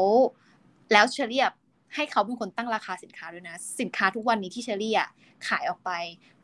[0.93, 1.53] แล้วเชอรี่อะ
[1.95, 5.09] ให้เขาเป็นคนตั้งราคาสินค้าด้วยนะ สินค้าทุกวันนี้ที่เชอรี่อะ
[5.49, 5.91] ขายออกไป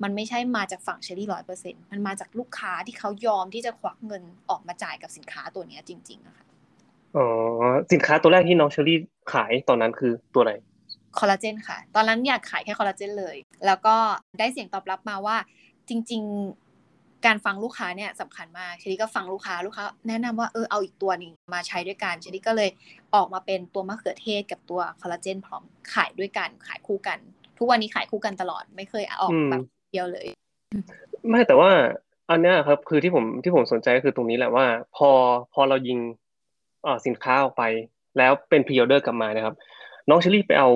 [0.03, 6.45] มันไม่ใช่มาจากฝั่งเชอรี่ร้อยเปอร์เซ็นมันมาจากลูกค้าที่เขายอมที่จะควักเงินออกมาจ่ายกับสินค้าตัวเนี้ยจริงๆอะค่ะ
[7.17, 7.27] อ๋อ
[7.93, 8.99] สินค้าตัวแรกที่น้องเชอรี่
[9.33, 10.53] ขายตอนนั้นคือตัวไหน
[11.19, 13.97] คอลลาเจนค่ะ ตอนนั้นอยากขายแค่คอลลาเจนเลย แล้วก็
[14.39, 15.37] ได้เสียงตอบรับมาว่า
[15.89, 16.23] จริง
[16.55, 16.72] ๆ
[17.27, 22.71] การฟังลูกค้าเนี่ยสำคัญมากเชอรี่ก็ฟังลูกค้าลูกค้าแนะนำว่าเออเอาอีกตัวหนึ่งมาใช้ด้วยกันเชอรี่ก็เลย
[23.15, 25.63] ออกมาเป็นตัวมะเขือเทศกับตัวคอลลาเจนพร้อม
[25.95, 27.19] ขายด้วยกันขายคู่กัน
[27.59, 29.63] ทุกวันนี้ขายคู่กันตลอดไม่เคยออกอืมแบบ
[29.93, 30.27] เดียวเลย
[31.29, 31.71] ไม่แต่ว่า
[32.31, 35.11] อันเนี้ยครับคือที่ผมที่ผมสนใจก็คือตรงนี้แหละว่า พอ
[35.55, 35.99] พอเรายิง
[36.83, 37.63] เอ่อสินค้าออกไป
[38.19, 39.55] แล้วเป็น pre-order กลับมานะครับ
[40.09, 40.71] น้องเชอรี่ไปเอา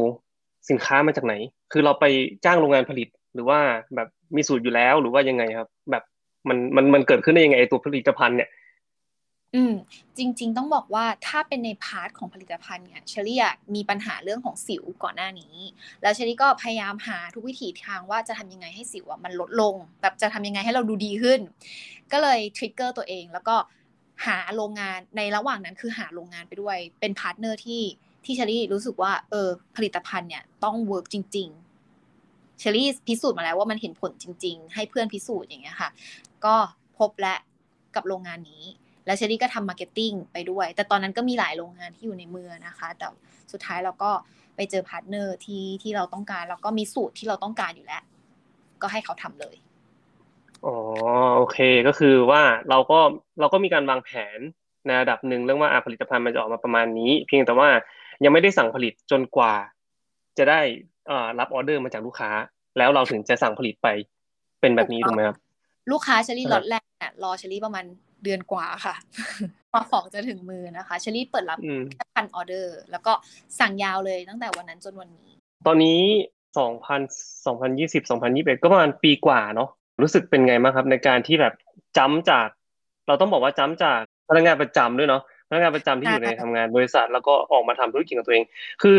[0.70, 1.34] สินค้ามาจากไหน
[1.72, 2.04] คือเราไป
[2.44, 3.58] จ้างโรงงานผลิตหรือว่า
[3.94, 6.04] แบบมีสูตรอยู่แล้วหรือว่ายังไงครับ แบบ
[6.48, 8.48] มันมันมันเกิดขึ้นได้ยังไงไอตัวผลิตภัณฑ์เนี่ย
[9.54, 9.74] อืม
[10.18, 13.40] จริง ๆ ต้องบอกว่าถ้าเป็นใน part ของผลิตภัณฑ์เนี่ยเชอรี่
[13.74, 15.56] มีปัญหาเรื่องของสิวก่อนหน้านี้
[16.02, 21.40] แล้วเชอรี่ก็พยายามหาทุกวิถีทางว่าจะทำยังไงให้สิวอะมันลดลง แบบจะทำยังไงให้เราดูดีขึ้น
[22.12, 23.56] ก็เลย trigger ตัวเอง แล้วก็
[24.26, 27.82] หาโรงงานในระหว่างนั้นคือหาโรงงานไปด้วย เป็น partner ที่
[28.24, 31.65] ที่เชอรี่รู้สึกว่าเออผลิตภัณฑ์เนี่ยต้อง work จริง ๆ
[32.58, 35.90] เชอรี่พิสูจน์มาแล้วว่ามันเห็นผลจริง ๆ ให้เพื่อนพิสูจน์อย่างเงี้ยค่ะ
[36.44, 36.54] ก็
[36.98, 37.34] พบและ
[37.94, 38.64] กับโรงงานนี้
[39.06, 43.06] แล้วเชอรี่ก็ทำ marketing ไปด้วย แต่ตอนนั้นก็มีหลายโรงงานที่อยู่ในเมืองนะคะ แต่
[43.52, 44.10] สุดท้ายเราก็
[44.56, 48.02] ไปเจอ partner ที่ที่เราต้องการ แล้วก็มีสูตรที่เราต้องการอยู่แล้ว
[48.82, 49.56] ก็ให้เขาทำเลย
[50.66, 50.76] อ๋อ
[51.36, 52.98] โอเคก็คือว่าเราก็
[53.40, 54.38] เราก็มีการวางแผน
[54.86, 57.68] ในระดับหนึ่งเรื่องว่าผลิตภัณฑ์มันจะออกมาประมาณนี้ เพียงแต่ว่า
[58.24, 59.54] ยังไม่ได้สั่งผลิตจนกว่า
[60.38, 60.60] จะได้
[61.38, 62.30] รับออเดอร์มาจากลูกค้า
[62.78, 63.88] แล้วเราถึงจะสั่งผลิตไป
[64.60, 65.36] เป็นแบบนี้ถูกไหมครับ
[65.92, 67.84] ลูกค้าเชอรี่ครับล็อตแรกเนี่ยรอเชอรี่ประมาณ
[68.24, 68.94] เดือนกว่าค่ะ
[69.72, 73.12] กว่าของจะถึงมือนะคะเชอรี่เปิดรับอืมแค่พันออเดอร์ แล้วก็
[73.60, 75.28] สั่งยาวเลยตั้งแต่วันนั้นจนวันนี้
[75.66, 76.00] ตอนนี้
[76.58, 77.00] สองพัน
[77.46, 79.68] สองพันยี่สิบสองพันยี่สิบเอ็ดก็ประมาณปีกว่าเนาะ
[80.02, 81.54] รู้สึกเป็นไงบ้างครับ ในการที่แบบ
[81.96, 82.48] จ้ำจาก
[83.06, 88.44] เราต้องบอกว่าจ้ำจากพนักงานประจำด้วยเนาะพนักงานประจำที่อยู่ในใช่ทำงานบริษัท แล้วก็ออกมาทำธุรกิจของตัวเอง
[88.82, 88.96] คือ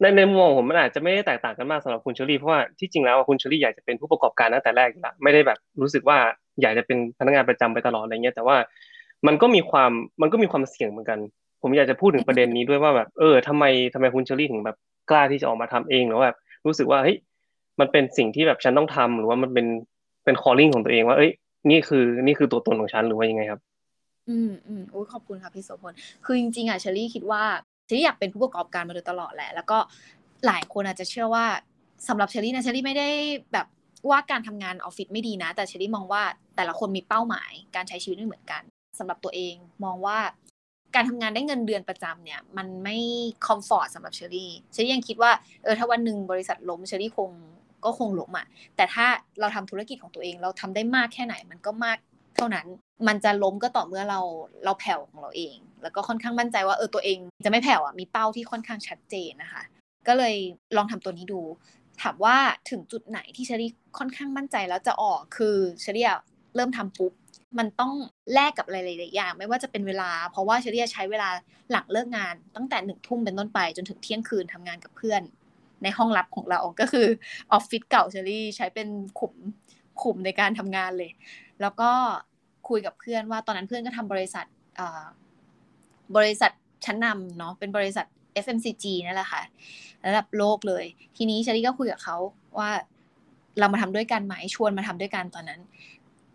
[0.00, 6.18] ในในมุมมองผมมันอาจจะไม่ได้แตกต่างกันมากสำหรับคุณเชอรี่เพราะว่าที่จริงแล้วคุณเชอรี่อยากจะเป็นผู้ประกอบการตั้งแต่แรกอยู่แล้วไม่ได้แบบรู้สึกว่า
[6.62, 8.56] อยากจะเป็นพนักงานประจำไปตลอดอะไรเงี้ยแต่ว่า
[9.26, 9.90] มันก็มีความ
[10.22, 11.18] มันก็มีความเสี่ยงเหมือนกัน
[11.62, 14.76] ผมอยากจะพูดถึงประเด็นนี้ด้วยว่าแบบเออทำไมทำไมคุณเชอรี่ถึงแบบ
[15.10, 17.16] กล้าที่จะออกมาทำเองหรือว่าแบบรู้สึกว่าเฮ้ย
[17.80, 19.66] มันเป็นสิ่งที่แบบฉันต้องทำหรือว่ามันเป็น
[20.24, 21.30] เป็น calling ของตัวเองว่าเอ้ย
[21.70, 23.60] นี่คือนี่คือตัวตนของฉันหรือว่ายังไงครับ
[24.28, 25.92] อืมอืมโอ้ขอบคุณค่ะพี่โสพล
[26.24, 27.42] คือจริงๆอะเชอรี่คิดว่า
[27.86, 29.78] เชอรี่อยากเป็นผู้ประกอบการมาโดยตลอดแหละ แล้วก็
[30.46, 31.46] หลายคนอาจจะเชื่อว่า
[32.08, 33.08] สำหรับเชอรี่นะเชอรี่ไม่ได้
[33.52, 33.66] แบบ
[34.10, 36.22] ว่าการทำงานออฟฟิศไม่ดีนะ แต่เชอรี่มองว่า
[36.56, 38.62] แต่ละคนมีเป้าหมายการใช้ชีวิตไม่เหมือนกัน
[38.98, 40.18] สำหรับตัวเองมองว่า
[40.94, 42.96] การทำงานได้เงินเดือนประจำเนี่ย มันไม่
[43.46, 45.30] comfort สำหรับเชอรี่เชอรี่ยังคิดว่า
[45.62, 47.30] เออถ้าวันหนึ่งบริษัทล้มเชอรี่คง
[47.84, 48.46] ก็คงล้มอะ
[48.76, 49.06] แต่ถ้า
[49.40, 51.98] เราทำธุรกิจของตัวเองเราทำได้มากแค่ไหน มันก็มาก
[52.38, 52.66] เท่านั้น
[53.08, 54.20] มันจะล้มก็ต่อเมื่อเรา
[54.64, 59.62] เราแผ่วของเราเอง แล้วก็ค่อนข้างมั่นใจว่าเออตัวเองจะไม่แผ่วอะมีเป้าที่ค่อนข้างชัดเจนนะคะ
[60.08, 60.34] ก็เลย
[60.76, 61.40] ลองทำตัวนี้ดู
[62.02, 62.36] ถามว่า
[62.70, 66.20] ถึงจุดไหนที่เชอรี่ค่อนข้างมั่นใจแล้วจะออกคือเชอรี่อะ
[66.56, 67.12] เริ่มทำปุ๊บ
[67.58, 67.92] มันต้อง
[68.34, 71.28] แลกกับหลายๆอย่าง ไม่ว่าจะเป็นเวลา เพราะว่าเชอรี่ใช้เวลา
[71.70, 75.22] หลังเลิกงาน ตั้งแต่หนึ่งทุ่มเป็นต้นไป จนถึงเที่ยงคืนทำงานกับเพื่อน
[75.82, 77.06] ในห้องลับของเราก็คือ
[77.52, 79.34] ออฟฟิศเก่าเชอรี่ใช้เป็นขุม
[80.02, 81.10] ขุมในการทำงานเลย
[81.60, 81.90] แล้วก็
[82.68, 85.04] คุยกับเพื่อนว่าตอนนั้นเพื่อนก็ทำบริษัทเอ่อ
[86.16, 86.52] บริษัท
[86.84, 88.06] ชั้นนำเนาะเป็นบริษัท
[88.44, 89.42] FMCG นั่นแหละค่ะ
[90.06, 90.84] ระดับโลกเลย
[91.16, 92.16] ทีนี้เชอรี่ก็คุยกับเขา
[92.58, 92.70] ว่า
[93.58, 95.60] เรามาทำด้วยกันไหมชวนมาทำด้วยกันตอนนั้น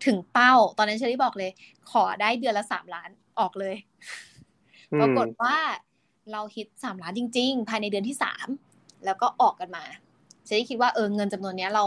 [0.06, 1.50] ถึงเป้าตอนนั้นเชอรี่บอกเลย
[1.90, 3.76] ขอได้เดือนละสามล้านออกเลย
[4.92, 5.56] อืมปรากฏว่า
[6.32, 8.46] เราฮิตสามล้านจริง ๆ ภายในเดือนที่สาม
[9.04, 9.84] แล้วก็ออกกันมา
[10.44, 11.84] เชอรี่คิดว่าเออเงินจำนวนเนี้ยเรา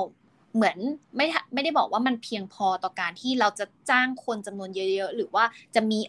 [0.56, 0.78] เหมือน
[1.16, 5.44] ไม่ไม่ได้บอกว่ามันเพียงพอต่อการที่เราจะจ้างคนจำนวนเยอะ ๆ หรือว่า
[5.76, 6.00] จะมี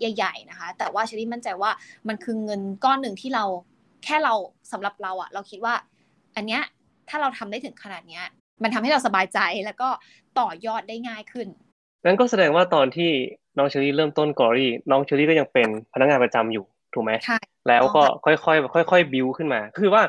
[0.00, 1.70] ใหญ่ ๆ นะคะ แต่ว่าเชอรี่มั่นใจว่า
[2.08, 3.44] มันคือเงินก้อนหนึ่งที่เรา
[4.04, 4.34] แค่เรา
[4.72, 5.74] สำหรับเราอะเราคิดว่า
[6.36, 6.62] อันเนี้ย
[7.08, 8.24] ถ้าเราทำได้ถึงขนาดเนี้ย
[8.62, 9.88] มันทำให้เราสบายใจแล้วก็
[10.38, 11.48] ต่อยอดได้ง่ายขึ้น
[12.04, 13.10] นั่นก็แสดงว่าตอนที่
[13.58, 18.34] น้องเชอรี่เริ่มต้น Glory น้องเชอรี่ก็ยังเป็นพนักงานประจำอยู่ถูกไหมใช่แล้วก็ค่อ
[18.82, 20.02] ยๆค่อยๆบิวขึ้นมา คือว่า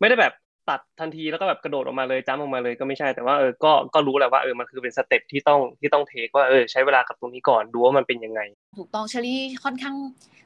[0.00, 0.32] ไม่ได้แบบ
[0.68, 8.40] ตัดทันทีแล้วก็แบบกระโดดออกมาเลยจ้ำออกมาเลยก็ไม่ใช่แต่ว่าเออก็ก็รู้แหละว่าเออมันคือเป็น step ที่ต้องที่ต้อง take ว่าเออใช้เวลากับตรงนี้ก่อนดูว่ามันเป็นยังไง
[8.78, 9.96] ถูกต้องเชอรี่ค่อนข้าง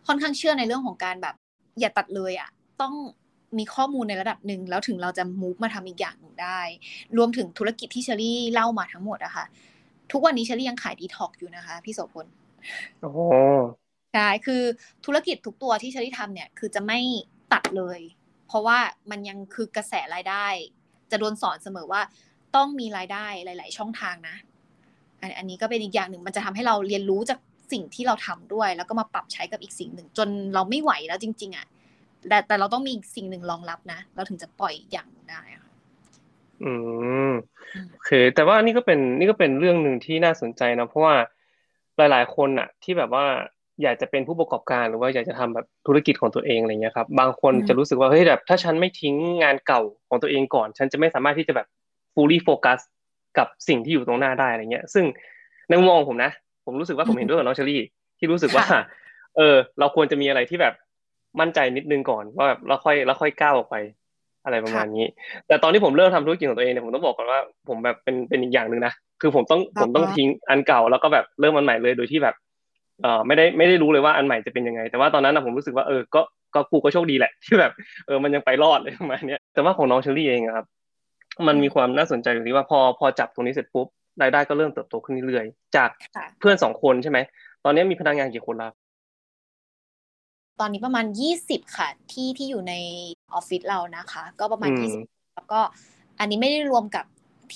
[0.07, 1.35] ค่อนข้างเชื่อในเรื่องของการแบบ
[1.81, 2.49] อย่าตัดเลยอะ
[2.83, 2.95] ต้อง
[3.59, 6.61] มีข้อมูลในระดับหนึ่งแล้วถึงเราจะมูฟมาทำอีกอย่างหนึ่งได้
[7.17, 9.45] รวมถึงธุรกิจที่เชอรี่เล่ามาทั้งหมดอะคะ่ะ
[10.13, 12.27] ทุกวันนี้เชอรี่ยังขายดีท็อกอยู่นะคะ พี่โสพล
[13.01, 13.11] โอ้
[14.15, 14.63] ใช่คือ
[15.07, 16.99] ธุรกิจทุกตัวที่เชอรี่ทำเนี่ย คือจะไม่
[17.53, 18.01] ตัดเลย
[18.47, 18.79] เพราะว่า
[19.11, 20.47] มันยังคือกระแสรายได้
[21.11, 22.01] จะโดนสอนเสมอว่า
[22.57, 24.37] ต้องมีรายได้หลาย ๆ ช่องทางนะ
[25.39, 27.39] อันนี้ก็เป็นอีกอย่างหนึ่งมันจะทำให้เราเรียนรู้จาก
[27.73, 31.67] สิ่งที่เราทำด้วย แล้วก็มาปรับใช้กับอีกสิ่งหนึ่ง จนเราไม่ไหวแล้วจริง ๆอะ
[32.29, 35.71] แต่แต่เราต้องมีสิ่งหนึ่งรองรับนะ เราถึงจะปล่อยอย่างได้ค่ะ
[36.65, 36.73] อื
[37.31, 37.33] ม
[37.93, 41.15] โอเค แต่ว่านี่ก็เป็นนี่ก็เป็นเรื่องหนึ่งที่น่าสนใจนะเพราะว่า
[41.97, 43.27] หลาย ๆ คนอะ ที่แบบว่า
[43.83, 51.67] อยากจะเป็นผู้ประกอบการหรือว่าอยากจะทำแบบธุรกิจของตัวเองอะไรเงี้ยครับ บางคนจะรู้สึกว่าเฮ้ยแบบถ้าฉันไม่ทิ้งงานเก่าของตัวเองก่อน ฉันจะไม่สามารถที่จะแบบ
[52.15, 52.81] fully focus
[53.39, 55.05] กับสิ่งที่อยู่ตรงหน้าได้อะไรเงี้ย ซึ่ง
[55.69, 56.31] ในมุมมองผมนะ
[56.65, 57.81] ผมรู้สึกว่าผมเห็นด้วยกับน้องเชอรี่
[58.19, 58.65] ที่รู้สึกว่า
[59.37, 60.75] เออ เราควรจะมีอะไรที่แบบ
[61.41, 63.77] มั่นใจนิดนึงก่อนว่าแบบเราค่อยเราค่อยก้าวออกไป
[64.45, 65.07] อะไรประมาณนี้
[65.47, 72.35] แต่ตอนที่ผมเริ่มทำธุรกิจของตัวเองเนี่ยผมต้องบอกก่อนว่าผมแบบเป็นเป็นอีกอย่างหนึ่งนะคือผมต้องผมต้องทิ้งอันเก่าแล้วก็แบบเริ่มอันใหม่เลยโดยที่แบบ
[73.03, 76.21] เออไม่ได้ไม่ได้รู้เลยว่าอันใหม่จะเป็นยังไง แต่ว่าตอนนั้นนะผมรู้สึกว่าเออก็
[76.55, 77.73] ก็กูก็โชคดีแหละที่แบบ
[78.07, 80.67] เออมันยังไปรอดเลยประมาณนี้แต่ว่าของน้องเชอรี่เองครับ
[81.47, 83.87] มันมีความน่าสนใจอยู่ที่ว่าพอพอจับตรงนี้เสร็จปุ๊บ
[84.23, 85.91] รายได้ก็เริ่มเติบโตขึ้นเรื่อยๆจาก
[86.41, 87.19] เพื่อนสองคนใช่ไหม
[87.65, 88.73] ตอนนี้มีพนักงานกี่คนแล้ว
[90.61, 92.75] ตอนนี้ประมาณยี่สิบค่ะ ที่ที่อยู่ใน
[93.35, 95.61] ออฟฟิศเรานะคะ ก็ประมาณยี่สิบแล้วก็
[96.19, 97.05] อันนี้ไม่ได้รวมกับ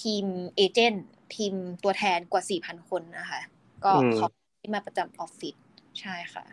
[0.01, 0.24] ทีม
[0.57, 1.05] เอเจนต์
[1.37, 1.53] ทีม
[1.85, 3.40] ตัวแทนกว่าสี่พันคนนะคะ
[3.85, 4.38] ก็เขาที่
[4.75, 5.55] มาประจำออฟฟิศ
[6.01, 6.44] ใช่ค่ะ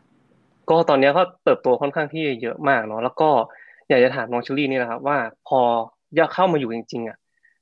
[0.70, 3.30] ก็ตอนนี้ก็เติบโตค่อนข้างที่เยอะมากเนาะแล้วก็
[3.90, 5.62] อยากจะถามน้องชูรี่นี่นะครับว่าพอ
[6.20, 7.18] ยากเข้ามาอยู่จริงๆอะ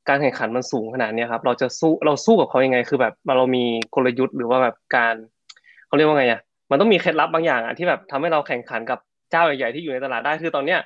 [0.10, 3.64] การแข่งขันมันสูงขนาดนี้ครับ เราจะสู้เราสู้กับเขายังไง คือแบบเรามี
[3.96, 5.16] กลยุทธ์หรือว่าแบบการ
[5.88, 6.40] เขาเรียกว่าไงอะ
[6.72, 9.00] มันต้องมีเคล็ดลับบางอย่างอะที่แบบทำให้เราแข่งขันกับ
[9.32, 10.80] เจ้าใหญ่ๆที่อยู่ในตลาดได้คือตอนเนี้ย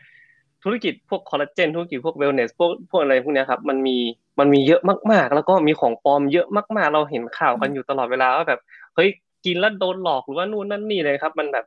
[0.63, 3.98] ธุรกิจพวกคอลลาเจนธุรกิจพวกเวลเนสพวกพวกอะไรพวกนี้ครับมันมี
[4.39, 8.60] มันมีเยอะมากๆ แล้วก็มีของปลอมเยอะมากๆ เราเห็นข่าวกันอยู่ตลอดเวลาว่าแบบ
[8.96, 9.10] เฮ้ย
[9.45, 11.65] กินแล้วโดนหลอกหรือว่านู่นนั่นนี่เลยครับ มันแบบ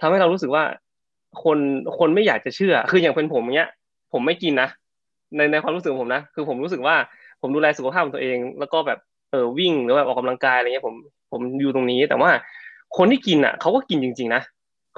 [0.00, 0.62] ทำให้เรารู้สึกว่า
[1.44, 1.58] คน
[1.98, 3.68] คนไม่อยากจะเชื่อ คืออย่างเป็นผมเนี้ย
[4.12, 4.68] ผมไม่กินนะ
[5.36, 6.96] ในในความรู้สึกผมนะคือผมรู้สึกว่า
[7.40, 8.98] ผมดูแลสุขภาพของตัวเอง แล้วก็แบบ
[9.30, 10.94] เออวิ่งหรือว่าออกกำลังกายอะไรเงี้ยผม
[11.32, 12.30] ผมอยู่ตรงนี้ แต่ว่า
[12.96, 14.42] คนที่กินอะเขาก็กินจริง ๆ นะ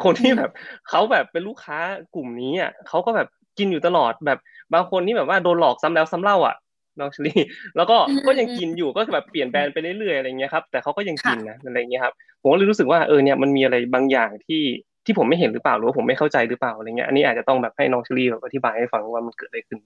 [0.05, 0.51] คนที่แบบ
[0.89, 1.79] เขาแบบเป็นลูกค้า
[2.15, 4.39] กลุ่มนี้อะเขาก็แบบกินอยู่ตลอดแบบ
[4.75, 6.55] บางคนที่แบบว่าโดนหลอกซ้ำแล้วซ้าเล่าอะ
[7.01, 7.33] น้องชลี
[7.77, 14.63] แล้วก็ก็ยังกินอยู่ก็แบบเปลี่ยนแบรนด์ไปเรื่อยๆอะไรเงี้ยครับแต่เขาก็ยังกินนะอะไรเงี้ยครับผมก็เลยรู้สึกว่าเออเนี่ยมันมีอะไรบางอย่างที่
[15.05, 19.79] ที่ผมไม่เห็นหรือเปล่าหรือว่าผมไม่เข้าใจหรือเปล่าอะไรเงี้ยอันนี้อาจจะต้องแบบให้น้องชลีแบบอธิบายให้ฟังว่ามันเกิดอะไรขึ้น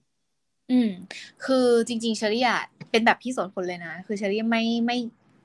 [0.71, 0.89] อืม
[1.45, 4.97] คือจริงๆเชอรี่อะเป็นแบบพี่สนคนเลยนะ คือเชอรี่ไม่ไม่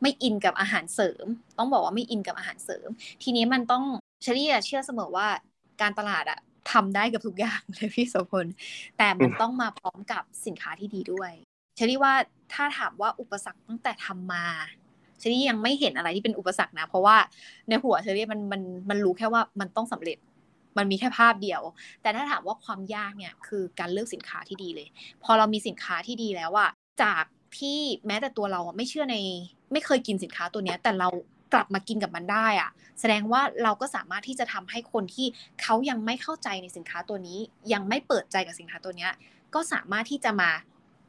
[0.02, 1.26] ไม่อินกับอาหารเสริม
[1.58, 2.88] ต้องบอกว่าไม่อินกับอาหารเสริม
[3.22, 3.84] ทีนี้มันต้อง
[4.22, 5.28] เชอรี่เชื่อเสมอว่า
[5.80, 6.38] การตลาดอะ
[6.72, 8.46] ทำได้กับทุกอย่างเลยพี่โสพล
[8.98, 11.32] แต่มันต้องมาพร้อมกับสินค้าที่ดีด้วย
[11.76, 12.12] เชอรี่ว่า
[12.52, 14.44] ถ้าถามว่าอุปสรรคตั้งแต่ทำมา
[15.18, 17.16] เชอรี่ยังไม่เห็นอะไรที่เป็นอุปสรรคนะ เพราะว่า
[17.68, 20.18] ในหัวเชอรี่มันมันมันรู้แค่ว่ามันต้องสำเร็จ
[20.76, 21.62] มันมีแค่ภาพเดียว
[22.02, 24.88] แต่ถ้าถามว่าความยากเนี่ยคือการเลือกสินค้าที่ดีเลย
[25.24, 26.70] พอเรามีสินค้าที่ดีแล้วอะ
[27.02, 27.24] จาก
[27.58, 29.16] ที่แม้แต่ตัวเราไม่เชื่อใน
[29.72, 31.08] ไม่เคยกินสินค้าตัวนี้แต่เรา
[31.54, 35.26] กลับมากินกับมันได้อะแสดงว่าเราก็สามารถที่จะทำให้คนที่
[35.62, 37.38] เขายังไม่เข้าใจในสินค้าตัวนี้
[37.72, 39.08] ยังไม่เปิดใจกับสินค้าตัวนี้
[39.54, 40.50] ก็สามารถที่จะมา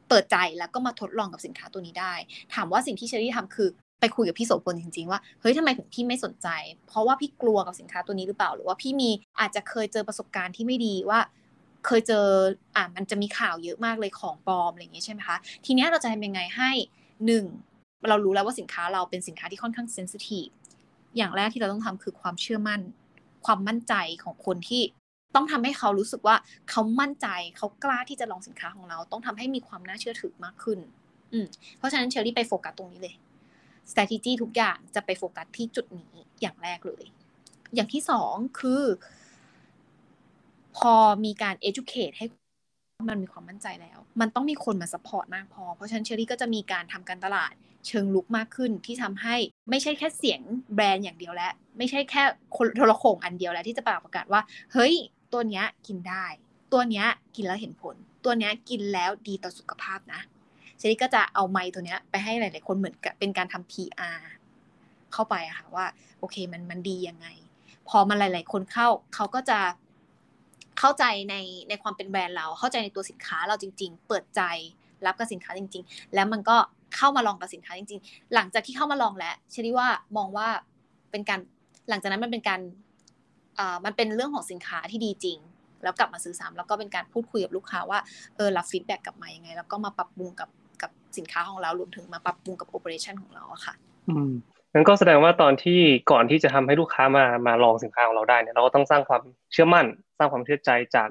[0.09, 2.13] เปิดใจแล้วก็มาทดลองกับสินค้าตัวนี้ได้
[2.53, 6.47] ถามว่าสิ่งที่เชอรี่ทำคือไปคุยกับพี่โสพลจริงๆว่าเฮ้ยทำไมถึงพี่ไม่สนใจ
[6.87, 11.19] เพราะว่าพี่กลัวกับสินค้าตัวนี้หรือเปล่า หรือว่าพี่มีอาจจะเคยเจอประสบการณ์ที่ไม่ดีว่า
[11.85, 12.25] เคยเจอ
[12.75, 16.71] อ่ามันจะมีข่าวเยอะมากเลยของปลอมอะไรอย่างเงี้ยใช่ไหมคะทีนี้เราจะทำยังไงให้
[17.25, 17.45] หนึ่ง
[18.09, 20.47] เรารู้แล้วว่าสินค้าเราเป็นสินค้าที่ค่อนข้างเซนซิทีฟ
[21.17, 22.81] อย่างแรกที่เราต้องทำคือความเชื่อมั่น
[23.45, 23.93] ความมั่นใจ
[24.23, 24.81] ของคนที่
[25.35, 26.35] ต้องทำให้เขารู้สึกว่า
[26.69, 30.79] เขามั่นใจเขากล้าที่จะลองสินค้าของเรา ต้องทำให้มีความน่าเชื่อถือมากขึ้น
[31.33, 33.15] อืมเพราะฉะนั้นเชอรี่ไปโฟกัสตรงนี้เลย
[33.91, 37.05] strategy ทุกอย่างจะไปโฟกัสที่จุดนี้อย่างแรกเลย
[37.75, 38.83] อย่างที่สองคือ
[40.77, 40.93] พอ
[41.25, 42.25] มีการ educate ให้
[43.09, 47.53] มันมีความมั่นใจแล้ว มันต้องมีคนมา support มากพอ เพราะฉะนั้นเชอรี่ก็จะมีการทำการตลาด
[47.87, 49.35] เชิงรุกมากขึ้นที่ทำให้
[49.69, 50.41] ไม่ใช่แค่เสียง
[50.75, 52.23] แบรนด์อย่างเดียวแล้ว ไม่ใช่แค่
[52.57, 54.41] คนโทรโขงอันเดียวแล้วที่จะประกาศว่า
[54.73, 54.93] เฮ้ย
[55.33, 56.25] ตัวเนี้ยกินได้
[56.73, 60.21] ตัวเนี้ยกินแล้วเห็นผล ตัวเนี้ยกินแล้วดีต่อสุขภาพนะ
[60.77, 64.17] เชอรี่ก็จะเอาไมค์ตัวเนี้ยไปให้หลาย ๆ คนเหมือนกับเป็นการทำ PR
[65.13, 65.85] เข้าไปอะค่ะว่า
[66.19, 67.27] โอเคมันมันดียังไง
[67.89, 69.59] พอมันหลาย ๆ คนเข้าเขาก็จะ
[70.79, 71.35] เข้าใจใน
[71.69, 74.41] ในความเป็นแบรนด์เรา เข้าใจในตัวสินค้าเราจริง ๆ เปิดใจ
[75.05, 76.57] รับกับสินค้าจริง ๆ แล้วมันก็
[76.95, 79.87] เข้ามาลองกับสินค้าจริง ๆ หลังจากที่เข้ามาลองแล้วเชอรี่ว่า
[80.17, 80.47] มองว่า
[81.11, 81.39] เป็นการ
[81.89, 82.61] หลังจากนั้นมันเป็นการ
[83.85, 85.37] มันเป็นเรื่องของสินค้าที่ดีจริง
[85.83, 87.99] แล้วกลับมาซื้อซ้ำแล้วก็เป็นการพูดคุยกับลูกค้าว่า
[88.35, 90.49] เออรับ feedback กลับมายังไง แล้วก็มาปรับปรุงกับ
[90.81, 93.73] กับสินค้าของเรารวมถึงมาปรับปรุงกับ operation ของเราอะค่ะ
[94.09, 94.31] อืม
[94.73, 95.79] งั้นก็แสดงว่าตอนที่
[96.11, 99.21] ก่อนที่จะทำให้ลูกค้ามามาลองสินค้าของเราได้เนี่ยเราก็ต้องสร้างความ
[99.53, 99.85] เชื่อมั่น
[100.17, 101.07] สร้างความเชื่อใจจาก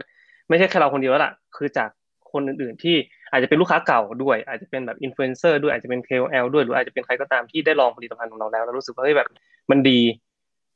[0.48, 1.88] ไม่ใช่แค่เราคนเดียวแล้วล่ะคือจาก
[2.32, 2.96] คนอื่นๆ ที่
[3.30, 9.28] อาจจะเป็นลูกค้าเก่าด้วย อาจจะเป็นแบบอินฟลูเอนเซอร์ด้วยอาจจะเป็น KOL ด้วยหรืออาจจะเป็นใครก็ตามที่ได้ลองผลิตภัณฑ์ของเราแล้วแล้วรู้สึกว่าเฮ้ยแบบ
[9.70, 10.00] มันดี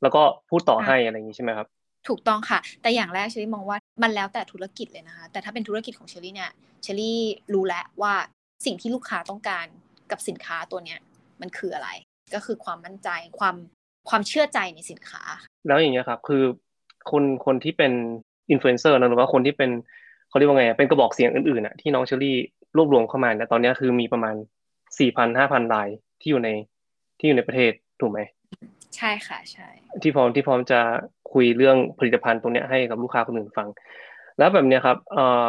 [0.03, 1.67] แล้วก็พูดต่อให้อะไรอย่างนี้ใช่ไหมครับ
[2.09, 6.51] ถูกต้องค่ะ แต่อย่างแรกเชอรี่มองว่ามันแล้วแต่ธุรกิจเลยนะคะ แต่ถ้าเป็นธุรกิจของเชอรี่เนี่ย
[6.83, 7.19] เชอรี่
[7.55, 8.15] รู้แล้วว่า
[8.67, 9.67] สิ่งที่ลูกค้าต้องการ
[10.11, 10.99] กับสินค้าตัวเนี้ย
[11.41, 11.89] มันคืออะไร
[12.35, 13.09] ก็คือความมั่นใจ
[13.39, 13.57] ความ
[14.09, 15.23] ความเชื่อใจในสินค้า
[15.67, 16.43] แล้วอย่างเงี้ยครับคือ
[17.11, 17.93] คนคนที่เป็น
[18.51, 19.71] อินฟลูเอนเซอร์นะหรือว่าคนที่เป็น
[20.29, 22.37] เขาเรียกว่าไงเป็นกระบอกเสียงอื่นๆอะที่น้องเชอรี่
[22.77, 24.35] รวบรวมเข้ามาเนี่ยตอนนี้คือมีประมาณ
[24.99, 25.89] สี่พันห้าพันราย
[26.21, 26.49] ที่อยู่ใน
[27.19, 28.21] ที่อยู่ในประเทศถูกไหม
[28.97, 29.69] ใช่ค่ะใช่
[30.03, 30.81] ที่พร้อมที่พร้อมจะ
[31.33, 33.69] คุยเรื่องผลิตภัณฑ์ตรงเนี้ยให้กับลูกค้าคนอื่นฟัง
[34.39, 35.49] แล้วแบบเนี้ยครับเอ่อ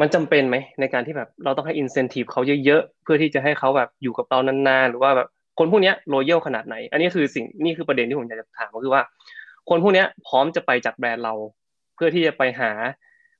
[0.00, 9.02] มันจำเป็นไหมในการที่แบบเราต้องให้ incentive เขาเยอะๆ เพื่อที่จะให้เขาแบบอยู่กับเรานานๆ หรือว่าแบบคนพวกเนี้ย loyal ขนาดไหน อันนี้คือสิ่งนี่คือประเด็นที่ผมอยากจะถามก็คือว่า
[9.68, 11.34] คนพวกเนี้ยพร้อมจะไปจากแบรนด์เรา
[11.94, 12.70] เพื่อที่จะไปหา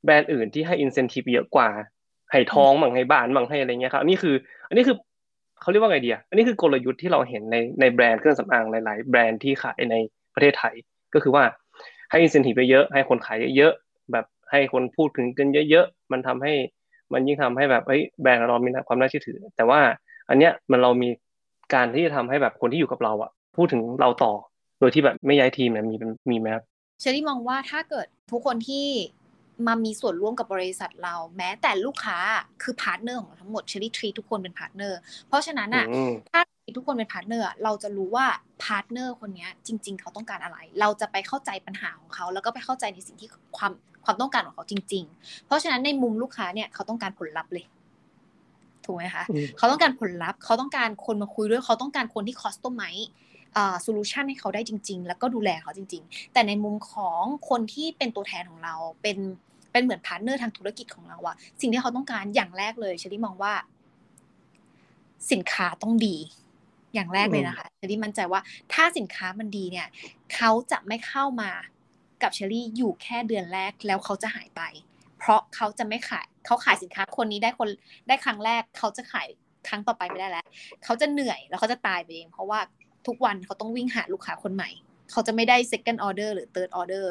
[0.05, 1.69] แบรนด์อื่นที่ให้ incentive เยอะกว่า
[2.31, 4.35] ให้ทองมั่งให้บ้านมั่งให้อะไรเงี้ยครับอันนี้คือ
[4.69, 4.97] อันนี้คือ
[5.65, 9.97] เขาเรียกว่าไงดีอะอันนี้คือกลยุทธ์ที่เราเห็นในในแบรนด์เครื่องสำอางหลาย ๆ แบรนด์ที่ขายใน
[10.35, 10.75] ประเทศไทย
[11.15, 11.45] ก็คือว่า
[12.11, 16.53] ให้ incentive ไปเยอะให้คนขายเยอะๆแบบให้คนพูดถึงกันเยอะๆมันทำให้
[17.13, 19.81] มันยิ่งทำให้แบบเฮ้ยแบรนด์เรามีความน่าเชื่อถือ แต่ว่า
[20.29, 21.09] อันเนี้ยมันเรามี
[21.75, 24.33] การที่จะทำให้แบบคนที่อยู่กับเราอะพูดถึงเราต่อ
[24.81, 25.95] โดยที่แบบไม่ย้ายทีมเนี่ยมี
[26.31, 26.65] มีไหมครับ
[27.01, 28.87] เชอรี่มองว่าถ้าเกิดทุกคนที่
[29.67, 32.19] มามีส่วนร่วมกับบริษัทเรา แม้แต่ลูกค้า
[32.63, 36.41] คือ partner ของเราทั้งหมดเชอรี่ treat ทุกคนเป็น partner เพราะฉะนั้นอะอืมถ้า
[36.77, 38.27] ทุกคนเป็น partner เราจะรู้ว่า
[38.65, 43.73] partner คนเนี้ยจริง ๆ เขาต้องการอะไร เราจะไปเข้าใจปัญหาของเขา แล้วก็ไปเข้าใจในสิ่งที่ความ
[44.05, 47.67] ความต้องการของเขาจริง ๆ เพราะฉะนั้นในมุมลูกค้าเนี่ยเขาต้องการผลลัพธ์เลย
[48.85, 52.83] ถูกไหมคะอืมเขาต้องการผลลัพธ์เขาต้องการคนมาคุยด้วยเขาต้องการคนที่ customize
[53.57, 59.19] อ่า solution ให้เขาได้จริง ๆ แล้วก็ดูแลเขาจริง ๆ แต่ในมุมของคนที่เป็นตัวแทนของเราเป็น
[59.75, 63.53] เป็นเหมือน partner ทางธุรกิจของเราอะสิ่งที่เขาต้องการอย่างแรกเลยเชอรี่มองว่า
[65.33, 66.17] สินค้าต้องดี
[66.95, 68.41] อย่างแรกเลยนะคะเชอรี่มั่นใจว่า
[68.73, 69.87] ถ้าสินค้ามันดีเนี่ย
[70.35, 71.51] เขาจะไม่เข้ามา
[72.23, 74.63] กับเชอรี่อยู่แค่เดือนแรกแล้วเขาจะหายไป
[75.19, 77.69] เพราะเขาจะไม่ขายเขาขายสินค้าคนนี้ได้คน
[78.09, 79.29] ได้ครั้งแรก เขาจะขาย
[79.69, 80.47] ครั้งต่อไปไม่ได้แล้ว
[80.85, 82.61] เขาจะเหนื่อยแล้วเขาจะตายไปเองเพราะว่า
[83.07, 84.71] ทุกวันเขาต้องวิ่งหาลูกค้าคนใหม่
[85.11, 87.05] เขาจะไม่ได้ second order หรือ third order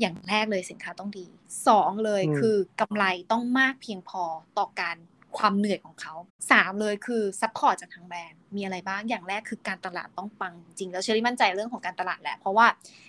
[0.00, 1.26] อย่างแรกเลยสินค้าต้องดี
[1.68, 4.22] สองเลยอืมคือกำไรต้องมากเพียงพอ
[4.58, 4.96] ต่อการ
[5.38, 6.14] ความเหนื่อยของเขา
[6.50, 12.66] สามเลยคือ support จากทางแบรนด์มีอะไรบ้างอย่างแรกคือการตลาดต้องปังจริงแล้วเชอรี่มั่นใจเรื่องของการตลาดแหละเพราะว่า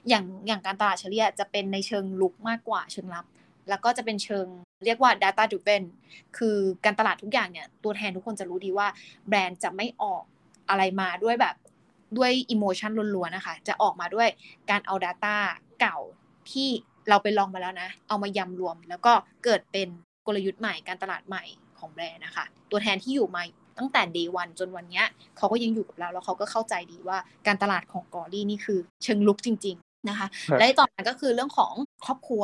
[0.10, 3.26] อย่างอย่างการตลาดเชอรี่อะจะเป็นในเชิงลุกมากกว่าเชิงรับ
[3.70, 4.46] แล้วก็จะเป็นเชิง
[4.86, 5.84] เรียกว่า data driven
[6.38, 8.88] คือการตลาดทุกอย่างเนี่ยตัวแทนทุกคนจะรู้ดีว่า
[9.28, 10.24] แบรนด์จะไม่ออก
[10.70, 11.56] อะไรมาด้วยแบบ
[12.18, 14.28] ด้วยอิโมชันล้วนๆนะคะ จะออกมาด้วย
[14.70, 15.36] การเอา Data
[15.82, 15.98] เก่า
[16.52, 16.70] ที่
[17.10, 19.88] เราไปลองมาแล้วนะ เอามายำรวม แล้วก็เกิดเป็น
[20.28, 21.44] กลยุทธ์ใหม่การตลาดใหม่
[21.80, 23.44] ของแบรนด์นะคะ ตัวแทนที่อยู่มา
[23.78, 25.06] ตั้งแต่ day one จนวันเนี้ย
[25.38, 31.74] เขาก็ยังอยู่กับเรา แล้วเขาก็เข้าใจดีว่าการตลาดของ Glory นี่คือเชิงรุกจริง ๆนะคะครับและต่อมาก็คือเรื่องของ
[32.06, 32.44] ครอบครัว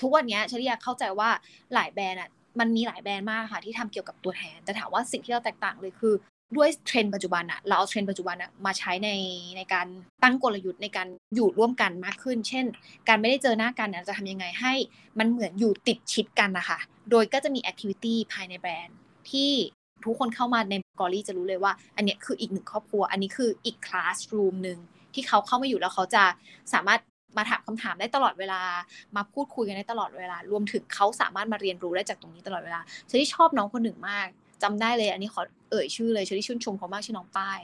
[0.00, 1.30] ทุกวันเนี้ยเชอรี่อะเข้าใจว่า
[1.74, 2.28] หลายแบรนด์อะ
[2.60, 6.14] มันมีหลายแบรนด์มากค่ะที่ทำเกี่ยวกับตัวแทนแต่ถามว่าสิ่งที่เราแตกต่างเลยคือ
[6.56, 9.10] ด้วยเทรนด์ปัจจุบันอะเราเอาเทรนด์ปัจจุบันอะมาใช้ใน
[9.56, 9.86] ในการ
[10.22, 12.64] ตั้งกลยุทธ์ในการอยู่ร่วมกันมากขึ้น เช่น
[13.08, 14.72] การไม่ได้เจอหน้ากันเนี่ยจะทำยังไงให้
[15.18, 16.78] มันเหมือนอยู่ติดชิดกันนะคะ
[17.10, 18.96] โดยก็จะมี activity ภายในแบรนด์
[19.30, 19.52] ที่
[20.04, 24.78] ทุกคนเข้ามาใน Glory จะรู้เลยว่า อันเนี้ยคืออีกหนึ่งครอบครัว อันนี้คืออีก classroom หนึ่ง
[25.14, 26.24] ที่เขาเข้ามาอยู่แล้วเขาจะ
[26.72, 27.00] สามารถ
[27.36, 28.60] มาถามคำถามได้ตลอดเวลา
[29.16, 34.26] มาพูดคุยกันได้ตลอดเวลา รวมถึงเขาสามารถมาเรียนรู้ได้จากตรงนี้ตลอดเวลาเชอรี่ชอบน้องคนหนึ่งมาก
[34.62, 37.60] จำได้เลย อันนี้ขอ เอ่ยชื่อเลยเชอรี่ชื่นชมเขามากชื่อน้องป้าย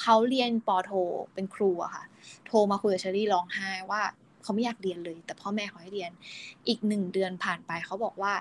[0.00, 0.90] เขาเรียนป.โท
[1.34, 2.04] เป็นครูอะค่ะ
[2.46, 4.02] โทรมาคุยกับเชอรี่ร้องไห้ว่า
[4.42, 6.10] เขาไม่อยากเรียนเลย แต่พ่อแม่เขาให้เรียน
[6.68, 8.32] อีกหนึ่งเดือนผ่านไปเขาบอกว่า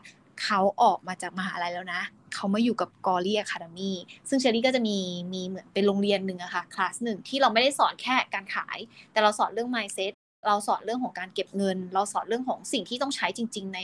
[0.43, 2.01] เขาออกมาจากมหาลัยแล้วนะ
[2.34, 3.95] เขามาอยู่กับ Glory Academy
[4.29, 4.97] ซึ่งเชอรี่ก็จะมี
[5.34, 8.77] มีเหมือนเป็นโรงเรียนหนึ่งอะค่ะคลาสหนึ่งที่เราไม่ได้สอนแค่การขาย
[9.12, 10.12] แต่เราสอนเรื่อง mindset
[10.47, 13.79] เราสอนเรื่องของการเก็บเงิน เราสอนเรื่องของสิ่งที่ต้องใช้จริง ๆ ใน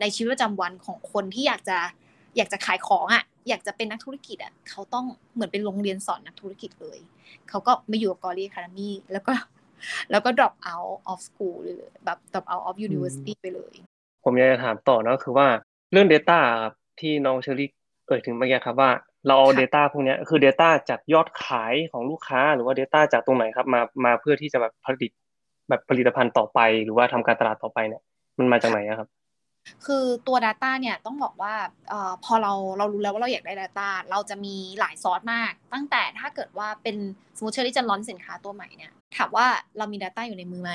[0.00, 1.78] ในชีวิตประจำวันของคนที่อยากจะ
[2.36, 6.98] อยากจะขายของอะ อยากจะเป็นนักธุรกิจอะเขาต้องเหมือนเป็นโรงเรียนสอนนักธุรกิจเลย
[7.48, 9.32] เขาก็มาอยู่กับ Glory Academy แล้วก็
[10.10, 13.74] แล้วก็ drop out of school เลยแบบ drop out of university ไปเลย
[14.24, 15.46] ผมอยากจะถามต่อนะคือว่า
[15.92, 17.68] เรื่อง Data ครับที่น้องเชอรี่
[18.06, 18.90] เอ่ยถึงเมื่อกี้ครับว่า
[19.26, 25.10] เราเอา Data พวกนี้คือ Data จากยอดขายของลูกค้า หรือว่า Data จากตรงไหนครับ มามาเพื่อที่จะแบบผลิต
[25.68, 28.02] แบบผลิตภัณฑ์ต่อไป หรือว่าทำการตลาดต่อไปเนี่ย
[28.38, 29.08] มันมาจากไหนครับ
[29.86, 31.54] คือตัว Data เนี่ยต้องบอกว่า
[31.92, 36.96] ออพอเราเรารู้แล้วว่าเราอยากได้ Data เราจะมีหลายซอสมาก ตั้งแต่ถ้าเกิดว่าเป็น
[37.36, 39.46] สมมติเชอรี่จะร้อนสินค้าตัวใหม่เนี่ยถามว่า
[39.78, 40.72] เรามี Data อยู่ในมือไหม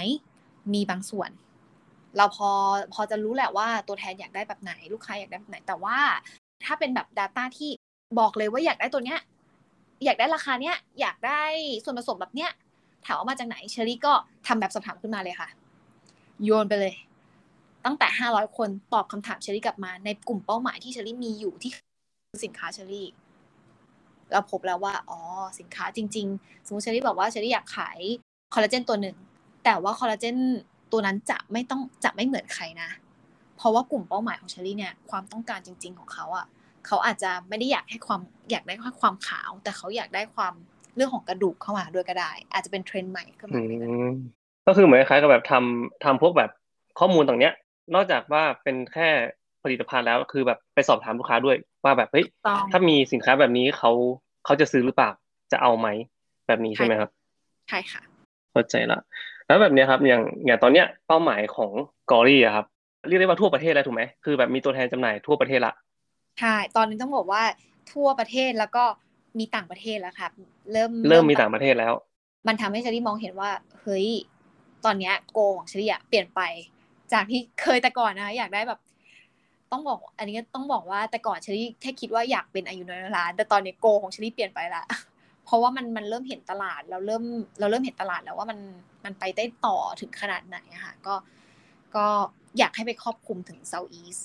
[0.73, 1.29] มีบางส่วน
[2.17, 2.49] เราพอ
[2.93, 5.97] พอจะรู้แหละว่าตัวแทนอยากได้แบบไหน ลูกค้าอยากได้แบบไหน แต่ว่า
[6.65, 7.71] ถ้าเป็นแบบ Data ที่
[8.19, 9.19] บอกเลยว่าอยากได้ตัวเนี้ย
[10.05, 11.41] อยากได้ราคาเนี้ยอยากได้
[11.83, 12.51] ส่วนผสมแบบเนี้ย
[13.05, 14.13] ถามว่ามาจากไหนเชอรี่ก็
[14.47, 15.49] ทำแบบสอบถามขึ้นมาเลยค่ะ
[16.43, 16.93] โยนไปเลย
[17.85, 21.71] ตั้งแต่ห้าร้อยคนตอบคำถามเชอรี่กลับมา ในกลุ่มเป้าหมายที่เชอรี่มีอยู่ที่
[22.45, 23.07] สินค้าเชอรี่
[24.31, 25.19] เราพบแล้วว่าอ๋อ
[25.59, 27.99] สินค้าจริง ๆ สมมติเชอรี่บอกว่าเชอรี่อยากขาย
[28.53, 29.17] คอลลาเจนตัวหนึ่ง
[29.63, 30.37] แต่ว่าคอลลาเจน
[30.91, 32.89] ตัวนั้นจะไม่ต้องจะไม่เหมือนใครนะ
[33.57, 36.45] เพราะว่ากลุ่มเป้าหมายของเชอรี่เนี่ยความต้องการจริง ๆ ของเขาอะ่ะ
[36.87, 38.21] เขาอาจจะไม่ได้อยากให้ความ
[38.51, 40.53] อยากได้แค่ความขาว แต่เขาอยากได้ความ
[40.95, 43.61] เรื่องของกระดูกเข้ามาด้วยก็ได้ อาจจะเป็นเทรนด์ใหม่ขึ้นมา
[44.67, 46.51] ก็คือเหมือนคล้ายกับแบบทำทำพวกแบบ
[46.99, 47.53] ข้อมูลตรงเนี้ย
[47.93, 49.09] นอกจากว่าเป็นแค่
[49.63, 52.25] ผลิตภัณฑ์แล้วคือแบบไปสอบถามลูกค้าด้วยว่าแบบเฮ้ย
[52.71, 53.91] ถ้ามีสินค้าแบบนี้เขา
[54.45, 55.09] เขาจะซื้อหรือเปล่า
[55.51, 55.87] จะเอาไหม
[56.47, 57.09] แบบนี้ใช่ไหมครับ
[57.69, 58.01] ใช่ค่ะ
[58.51, 58.99] เข้าใจละ
[59.47, 61.71] แล้วแบบนี้ครับอย่างอย่างตอนเนี้ยเป้าหมายของ
[62.11, 62.65] กอรี่อะครับ
[63.07, 65.73] เรียกได้ว่าทั่วประเทศแล้วถูกไหมคือแบบมีตัวแทนจำหน่ายทั่วประเทศละ
[66.39, 67.43] ใช่ตอนนี้ต้องบอกว่า
[67.93, 68.83] ทั่วประเทศแล้วก็
[69.39, 70.31] มีต่างประเทศแล้วครับ
[70.71, 71.93] เริ่มเริ่มมีต่างประเทศแล้ว
[72.47, 73.49] มันทำให้เชอรี่มองเห็นว่า
[73.81, 74.07] เฮ้ย
[74.85, 76.41] ตอนเนี้ยโกของเชอรี่อะเปลี่ยนไป
[77.13, 78.79] จากที่เคยแต่ก่อนนะอยากได้แบบ
[79.71, 84.83] ต้องบอก อันนี้ต้องบอกว่าแต่ก่อนเชอรี่แค่คิดว่าอยากเป็นอายุน้อยล้าน แต่ตอนนี้โกของเชอรี่เปลี่ยนไปละ
[85.45, 87.23] เพราะว่ามันมันเริ่มเห็นตลาด เราเริ่ม
[87.59, 88.59] เราเริ่มเห็นตลาดแล้วว่ามัน
[89.05, 91.15] มันไปได้ต่อถึงขนาดไหนอะค่ะก็
[91.95, 92.05] ก็
[92.57, 94.17] อยากให้ไปครอบคลุมถึงเซาท์อีส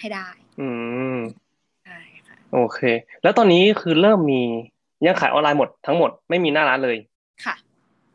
[0.00, 0.28] ให้ได้
[0.60, 0.68] อื
[1.16, 1.18] ม
[1.84, 1.98] ใช่
[2.28, 2.80] ค่ะโอเค
[3.22, 4.42] แล้วตอนนี้คือเริ่มมี
[5.06, 6.96] ยังขายออนไลน์หมดทั้งหมดไม่มีหน้าร้านเลย
[7.44, 7.54] ค่ะ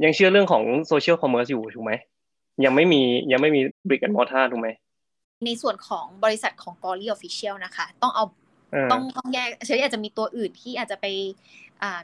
[0.04, 1.92] ยังเชื่อเรื่องของ social commerce อยู่ถูกไหม
[2.66, 4.70] ยังไม่มียังไม่มี brick and mortar ถูกไหม
[5.46, 8.26] ในส่วนของบริษัทของ Glory Official นะคะ ต้องเอา
[8.92, 11.06] ต้องต้องแยกเลยอาจจะมีตัวอื่นที่อาจจะไป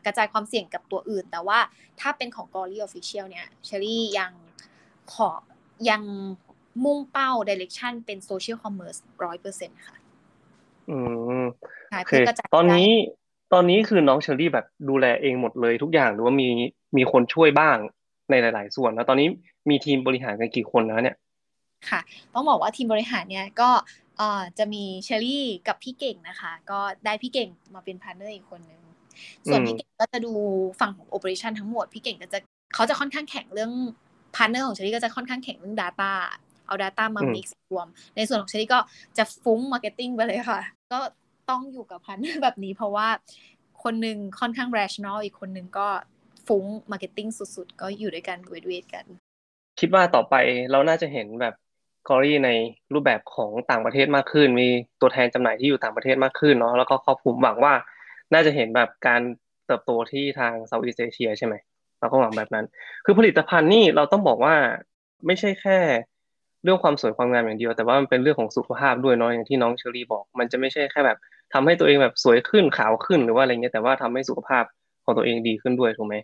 [0.05, 1.59] กระจายความเสี่ยงกับตัวอื่น แต่ว่า
[1.99, 4.31] ถ้าเป็นของ g o r y Official เนี่ยเชอรี่ยัง
[5.13, 5.29] ขอ
[5.89, 6.03] ยัง
[6.85, 9.97] มุ่งเป้า direction เป็น social commerce ร้อยเปอร์เซ็นต์ค่ะ
[10.89, 10.97] อื
[11.41, 11.43] ม
[11.89, 12.13] โอเค
[12.55, 12.89] ตอนนี้
[13.53, 16.49] ตอนนี้คือน้องเชอรี่แบบดูแลเองหมดเลยทุกอย่างหรือว่ามี
[16.97, 17.77] มีคนช่วยบ้าง
[18.29, 19.27] ในหลาย ๆ ส่วน แล้วตอนนี้
[19.69, 21.15] มีทีมบริหารกันกี่คนแล้วเนี่ย
[21.89, 21.99] ค่ะ
[22.33, 23.69] ต้องบอกว่าทีมบริหารเนี่ยก็
[24.57, 28.81] จะมีเชอรี่กับพี่เก่งนะคะ ก็ได้พี่เก่งมาเป็น partner อีกคนนึง
[29.47, 30.33] ส่วนพี่เก่งก็จะดู
[30.79, 32.39] ฝั่งของ operation ทั้งหมด พี่เก่งก็จะ
[32.75, 33.71] เขาจะค่อนข้างแข็งเรื่อง
[34.35, 36.11] partner ของเชอรี่ก็จะค่อนข้างแข็งเรื่อง Data
[36.67, 38.79] เอา Data มา mix รวม ในส่วนของเชอรี่ก็
[39.17, 40.59] จะฟุ้ง marketing ไปเลยค่ะ
[40.93, 40.99] ก็
[41.49, 43.07] ต้องอยู่กับ partner แบบนี้เพราะว่า
[43.83, 45.87] คนหนึ่งค่อนข้าง rational อีกคนหนึ่งก็
[46.47, 49.05] ฟุ้ง marketing สุดๆ ก็อยู่ด้วยกัน weight weight กัน
[49.79, 50.35] คิดว่าต่อไป
[50.71, 51.53] เราน่าจะเห็นแบบ
[52.09, 52.49] Glory ใน
[52.93, 54.67] รูปแบบของต่างประเทศมากขึ้น มี
[55.01, 57.73] ตัวแทนจำหน่ายที่อยู่ต่างประเทศมากขึ้นเนาะแล้วก็ครอบคลุมหวังว่า
[58.33, 59.21] น่าจะเห็นแบบการ
[59.67, 61.55] เติบโตที่ทาง Southeast Asia ใช่ไหม
[61.99, 62.65] เราก็หวังแบบนั้น
[63.05, 64.55] คือผลิตภัณฑ์นี่เราต้องบอกว่า
[65.25, 65.77] ไม่ใช่แค่
[66.63, 71.17] เรื่องความสวยความงามอย่างเดียว แต่ว่ามันเป็นเรื่องของสุขภาพด้วยเนาะอย่างที่น้องเชอรี่บอก มันจะไม่ใช่แค่แบบ
[71.53, 74.63] ทำให้ตัวเองแบบสวยขึ้นขาวขึ้นหรือว่าอะไรเงี้ยแต่ว่าทำให้สุขภาพ
[75.09, 76.15] ของตัวเองดีขึ้นด้วยถูกไหม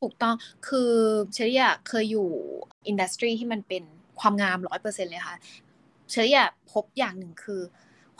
[0.00, 0.34] ถูกต้อง
[0.68, 0.92] คือ
[1.32, 2.28] เชอรี่เคยอยู่
[2.86, 3.82] industry ที่มันเป็น
[4.20, 5.36] ความงามร้อยเปอร์เซ็นต์เลยค่ะ
[6.10, 6.36] เชอรี่
[6.72, 7.60] พบอย่างหนึ่งคือ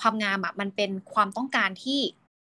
[0.01, 2.01] ความงามอะมันเป็นความต้องการที่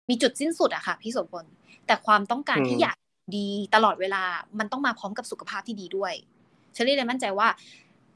[0.09, 1.45] มีจุดสิ้นสุดอะค่ะพี่สมพล
[1.87, 2.97] แต่ความต้องการที่อยาก
[3.37, 4.23] ดีตลอดเวลา
[4.59, 6.13] มันต้องมาพร้อมกับสุขภาพที่ดีด้วย
[6.73, 7.47] เชอรี่เลยมั่นใจว่า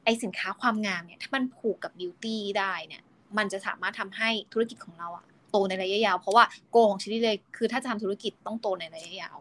[0.03, 3.03] ไอสินค้าความงามเนี่ยถ้ามันผูกกับบิวตี้ได้เนี่ย
[3.37, 9.37] มันจะสามารถทำให้ธุรกิจของเราอะ โตในระยะยาว เพราะว่าโกของเชอรี่เลยคือถ้าจะทำธุรกิจต้องโตในระยะยาว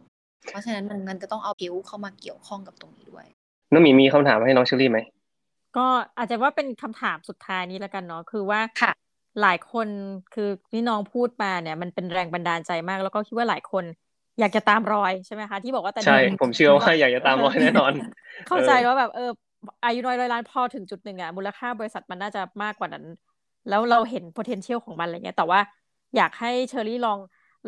[0.50, 3.26] เพราะฉะนั้นมันมันจะต้องเอาผิวเข้ามาเกี่ยวข้องกับตรงนี้ด้วย
[3.72, 4.98] น้องมีมีคำถามให้น้องเชอรี่ไหม
[5.76, 5.86] ก็
[6.18, 8.92] อาจจะว่าเป็นคำถามสุดท้ายนี้แล้วกันเนาะคือว่าค่ะ
[9.42, 9.88] หลายคน
[10.34, 13.84] คือที่น้องพูดมาเนี่ย มันเป็นแรงบันดาลใจมาก แล้วก็คิดว่าหลายคน
[14.40, 17.92] อยากจะตามรอยใช่ไหมคะ ที่บอกว่าแต่ใช่ผมเชื่อว่าอยากจะตามรอยแน่นอน
[18.48, 19.30] เข้าใจว่าแบบเออ
[19.84, 23.04] อายุน้อยร้อยล้านพอถึงจุดหนึ่งอะมูลค่าบริษัทมันน่าจะมากกว่านั้น
[23.68, 25.60] แล้วเราเห็น potential ของมันอะไรเงี้ยแต่ว่า
[26.16, 27.18] อยากให้เชอรี่ลอง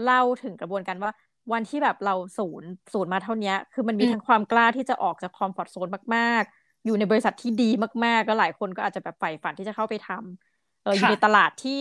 [0.02, 1.12] เล่าถึงกระบวนการว่า
[1.52, 7.70] วันที่แบบเราศูนย์ศูนย์มาเท่านี้คือมันมีทั้งความกล้าที่จะออกจากคอมฟอร์ทโซนมากๆ อยู่ในบริษัทที่ดี
[8.04, 11.78] มากๆแล้วหลายคนก็อาจจะแบบใฝ่ฝันที่จะเข้าไปทำเอออยู่ในตลาดที่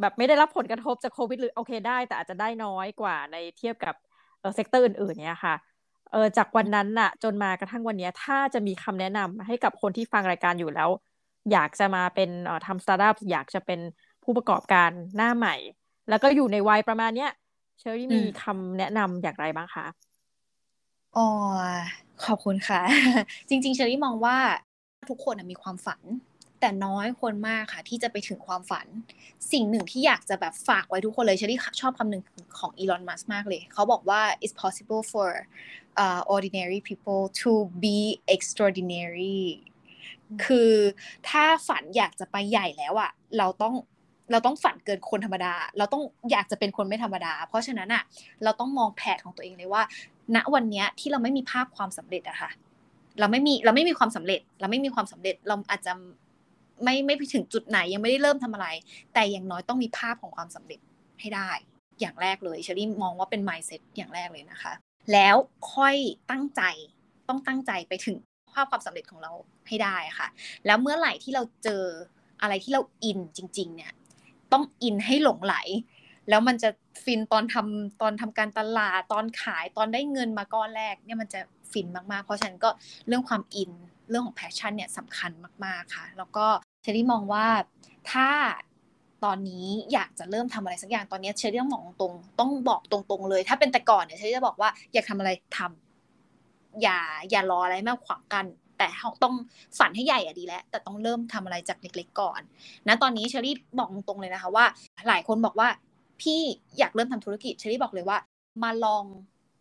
[0.00, 3.94] แบบไม่ได้รับผลกระทบจากโควิดหรือโอเคได้ แต่อาจจะได้น้อยกว่าในเทียบกับ
[4.40, 5.54] เออ sector อื่นๆเนี่ยค่ะ
[6.12, 10.90] เออจากวันนั้นน่ะ จนมากระทั่งวันนี้ถ้าจะมีคำแนะนำให้กับคนที่ฟังรายการอยู่แล้ว
[11.52, 13.80] อยากจะมาเป็นเอ่อทำสตาร์ทอัพอยากจะเป็น
[14.22, 15.54] ผู้ประกอบการหน้าใหม่
[16.08, 17.30] แล้วก็อยู่ในวัยประมาณเนี้ย
[17.78, 19.86] เชอรี่มีคำแนะนำอย่างไรบ้างคะ
[21.16, 21.28] อ๋อ
[22.24, 22.80] ขอบคุณค่ะ
[23.48, 24.36] จริง ๆ เชอรี่มองว่า
[25.08, 26.02] ทุกคนมีความฝัน
[26.60, 28.86] แต่น้อยคนมากค่ะ ที่จะไปถึงความฝัน
[29.52, 32.22] สิ่งหนึ่งที่อยากจะแบบฝากไว้ทุกคนเลยเชอรี่ชอบคำหนึ่ง
[32.58, 35.28] ของอีลอนมัสมากเลย เขาบอกว่า it's possible for
[36.02, 37.50] uh, ordinary people to
[37.84, 37.98] be
[38.34, 39.40] extraordinary
[40.44, 40.72] คือ
[41.28, 43.74] ถ้าฝันอยากจะไปใหญ่แล้วอะเราต้อง
[44.30, 48.02] เราต้องฝันเกินคนธรรมดา เราต้องอยากจะเป็นคนไม่ธรรมดา เพราะฉะนั้นอะ
[48.44, 49.82] เราต้องมองแผนของตัวเองเลยว่า
[50.36, 52.50] ณวันนี้ที่เราไม่มีภาพความสำเร็จอะค่ะ
[53.20, 55.92] เราไม่มีเราไม่มีความสำเร็จ เราไม่มีความสำเร็จเราอาจจะ
[56.84, 58.68] ไม่ไม่ไปถึงจุดไหนยังไม่ได้เริ่มทำอะไร
[59.14, 60.80] แต่อย่างน้อยต้องมีภาพของความสำเร็จ
[61.20, 61.50] ให้ได้
[62.00, 64.72] อย่างแรกเลยเชอรี่มองว่าเป็น mindset อย่างแรกเลยนะคะ
[65.12, 65.36] แล้ว
[65.74, 65.96] ค่อย
[66.30, 66.62] ตั้งใจ
[67.28, 68.16] ต้องตั้งใจไปถึง
[68.54, 69.32] ภาพความสำเร็จของเรา
[69.68, 70.28] ให้ได้ค่ะ
[70.66, 71.84] แล้วเมื่อไหร่ที่เราเจอ
[72.42, 73.92] อะไรที่เราอินจริง ๆ เนี่ย
[74.52, 75.54] ต้องอินให้หลงใหล
[76.28, 76.70] แล้วมันจะ
[77.04, 81.40] ฟินตอนทำตอนทำการตลาดตอนขายตอนได้เงินมาก้อนแรกเนี่ยมันจะ
[81.72, 82.70] ฟินมากๆ เพราะฉะนั้นก็
[83.06, 83.70] เรื่องความอิน
[84.10, 85.30] เรื่องของ passion เนี่ยสำคัญ
[85.64, 86.46] มากๆค่ะ แล้วก็
[86.82, 87.46] เชอรี่มองว่า
[88.12, 88.28] ถ้า
[89.24, 96.98] ตอนนี้อยากจะเริ่มทำอะไรสักอย่างตอนนี้เชอรี่ต้องมองตรงต้องบอกตรงๆเลย ถ้าเป็นแต่ก่อนเนี่ยเชอรี่จะบอกว่าอยากทำอะไรทำอย่า
[97.30, 98.46] อย่ารออะไรมาขวางกั้น
[98.78, 98.88] แต่
[99.22, 99.34] ต้อง
[99.78, 102.40] ฝันให้ใหญ่อะดีแล้ว แต่ต้องเริ่มทำอะไรจากเล็ก ๆ ก่อน
[102.88, 104.64] นะ ตอนนี้เชอรี่บอกตรงเลยนะคะว่า
[105.08, 105.68] หลายคนบอกว่า
[106.20, 106.40] พี่
[106.78, 108.18] อยากเริ่มทำธุรกิจเชอรี่บอกเลยว่า
[108.62, 109.04] มาลอง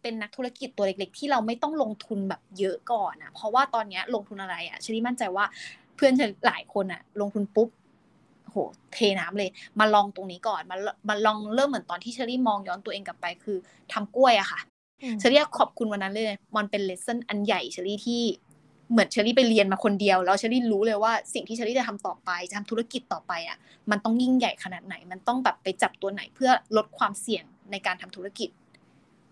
[0.02, 5.46] เป็นนักธุรกิจตัวเล็ก ๆ ที่เราไม่ต้องลงทุนแบบเยอะก่อนอะเพราะว่าตอนนี้ลงทุนอะไรอะเชอรี่มั่นใจว่า
[5.96, 6.14] เพื่อน
[6.48, 7.70] หลายคนอะลงทุนปุ๊บ
[8.46, 8.58] โห
[8.94, 9.50] เทน้ำเลย
[9.80, 10.78] มาลองตรงนี้ก่อน มา
[11.10, 13.58] มาลองเริ่มเหมือนตอนที่เชอรี่มองย้อนตัวเองกลับไป คือ
[13.94, 14.60] ทำกล้วยอะค่ะ
[15.20, 18.22] เชอรี่ขอบคุณวันนั้นเลย มันเป็น lesson อันใหญ่เชอรี่ที่
[18.92, 23.58] เหมือนเชอรี่ไปเรียนมาคนเดียว แล้วเชอรี่รู้เลยว่าสิ่งที่เชอรี่จะทำต่อไปจะทำธุรกิจต่อไปอะ
[23.92, 28.50] มันต้องยิ่งใหญ่ขนาดไหน มันต้องแบบไปจับตัวไหนเพื่อลดความเสี่ยงในการทำธุรกิจ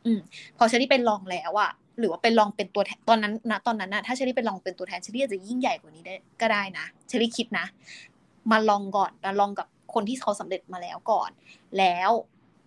[0.06, 0.20] อืม
[0.58, 7.66] พอเชอรี่ไปลองแล้วอะหรือว่าไปลองเป็นตัวแทนตอนนั้นนะตอนนั้นนะถ้าเชอรี่ไปลองเป็นตัวแทนเชอรี่อาจจะยิ่งใหญ่กว่านี้ได้ก็ได้นะเชอรี่คิดนะ
[8.52, 11.30] มาลองก่อนมาลองกับคนที่เขาสำเร็จมาแล้วก่อน
[11.78, 12.12] แล้ว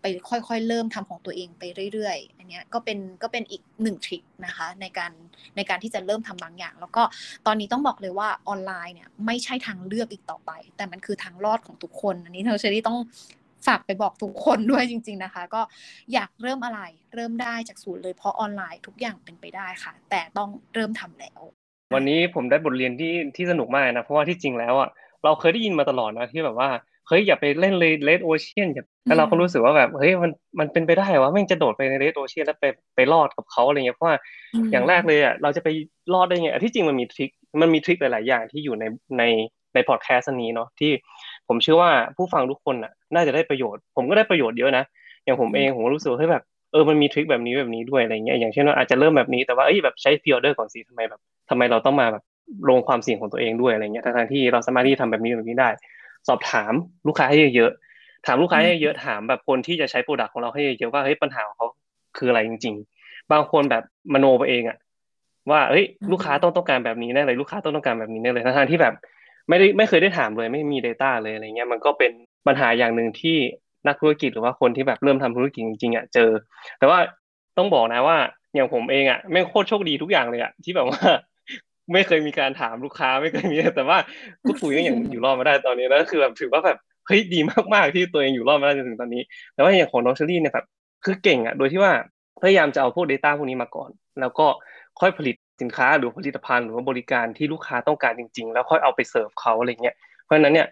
[0.01, 5.12] ไปค่อยๆ เริ่มทำของตัวเองไปเรื่อยๆ อันนี้ก็เป็นก็เป็นอีกหนึ่งทริคนะคะในการ
[5.57, 7.03] ในการที่จะเริ่มทำบางอย่าง แล้วก็
[7.46, 12.99] ตอนนี้ต้องบอกเลยว่าออนไลน์เนี่ยไม่ใช่ทางเลือกอีกต่อไป แต่มันคือทางรอดของทุกคน อันนี้เธอเชอรี่ต้อง
[13.66, 15.61] ฝากไปบอกทุกคนด้วยจริง ๆนะคะ ก็
[16.12, 16.80] อยากเริ่มอะไร
[17.14, 21.40] เริ่มได้จากศูนย์เลยเพราะออนไลน์ทุกอย่างเป็นไปได้ค่ะ แต่ต้องเริ่มทำแล้ว
[21.94, 24.88] วันนี้ผมได้บทเรียนที่ที่สนุกมากนะเพราะว่าที่จริงแล้วอะ
[25.24, 26.68] เราเคยได้ยินมาตลอดนะที่แบบว่า
[27.09, 28.68] เฮ้ยอย่าไปเล่นเลย Red Ocean
[29.07, 34.17] แล้วเราก็รู้สึกว่าแบบเฮ้ยมันมันเป็นไปได้วะไม่จะโดดไปใน Red Ocean แล้วไปไปรอดกับเขาอะไรเงี้ยเพราะว่า
[34.73, 35.69] อย่างแรกเลยอะเราจะไป
[36.15, 37.31] รอดได้ไงที่จริงมันมี trick
[37.61, 38.85] มันมี trick หลาย ๆ อย่างที่อยู่ใน
[39.19, 39.23] ใน
[39.75, 40.91] ในพอดแคสต์นี้เนาะที่
[41.49, 44.85] ผมเชื่อว่าผู้ฟังทุกคนอะ น่าจะได้ประโยชน์ ผมก็ได้ประโยชน์เยอะนะ
[45.25, 46.43] อย่างผมเองผมรู้สึกเฮ้ยแบบ
[46.73, 52.23] เออมันมี trick แบบนี้แบบนี้ด้วยอะไรเงี้ยอย่างเช่นว่าอาจจะเริ่มแบบนี้แต่ว่าเอ้ยแบบใช้ pre-order ก่อนสิทำไมแบบทำไมเราต้องมาแบบ
[52.69, 55.69] ลงความเสี่ยงของตัวเองด้วยอะไรเงี้ยทั้งที่เราสามารถที่จะทำแบบนี้แบบนี้ได้
[56.29, 56.73] สอบถาม
[57.07, 57.73] ลูกค้าให้เยอะ
[58.27, 61.66] ถามลูกค้าให้เยอะถามแบบคนที่จะใช้ product ของเราให้เยอะว่าเฮ้ยปัญหาของเขา
[62.16, 63.83] คืออะไรจริง ๆ บางคนแบบ
[64.14, 64.77] มโนไปเองอะ
[65.51, 68.95] ว่าเฮ้ยลูกค้าต้องต้องการแบบนี้แน่เลยลูกค้าต้องต้องการแบบนี้แน่เลยทั้งที่แบบ
[69.49, 72.12] ไม่ได้ไม่เคยได้ถามเลยไม่มี Data เลยอะไรเงี้ยมันก็เป็น
[72.47, 73.37] ปัญหาอย่างหนึ่งที่
[73.87, 76.31] นักธุรกิจหรือว่าคนที่แบบเริ่มทำธุรกิจจริงๆอะเจอ
[76.79, 76.99] แต่ว่า
[77.59, 78.16] ต้องบอกนะว่า
[78.55, 81.01] อย่างผมเองอะไม่โคตรโชคดีทุกอย่างเลยอะที่แบบว่า
[81.93, 83.99] ไม่เคยมีการถามลูกค้าไม่เคยมีแต่ว่า
[84.45, 87.41] กูถุยก็ยังอยู่รอดมาได้ตอนนี้แล้วคือแบบถือว่าแบบเฮ้ยดี
[87.74, 89.22] มากๆที่ตัวเองอยู่รอดมาได้จนถึงตอนนี้
[89.55, 90.66] แต่ว่าอย่างของน้องเชอรี่เนี่ยแบบ
[91.05, 91.93] คือเก่งอะโดยที่ว่า
[92.43, 94.47] พยายามจะเอาพวก Data พวกนี้มาก่อน แล้วก็
[95.01, 100.66] ค่อยผลิตสินค้าหรือผลิตภัณฑ์หรือว่าบริการที่ลูกค้าต้องการจริง ๆ แล้วค่อยเอาไปเสิร์ฟเขาอะไรเงี้ยเพราะฉะนั้นเนี่ย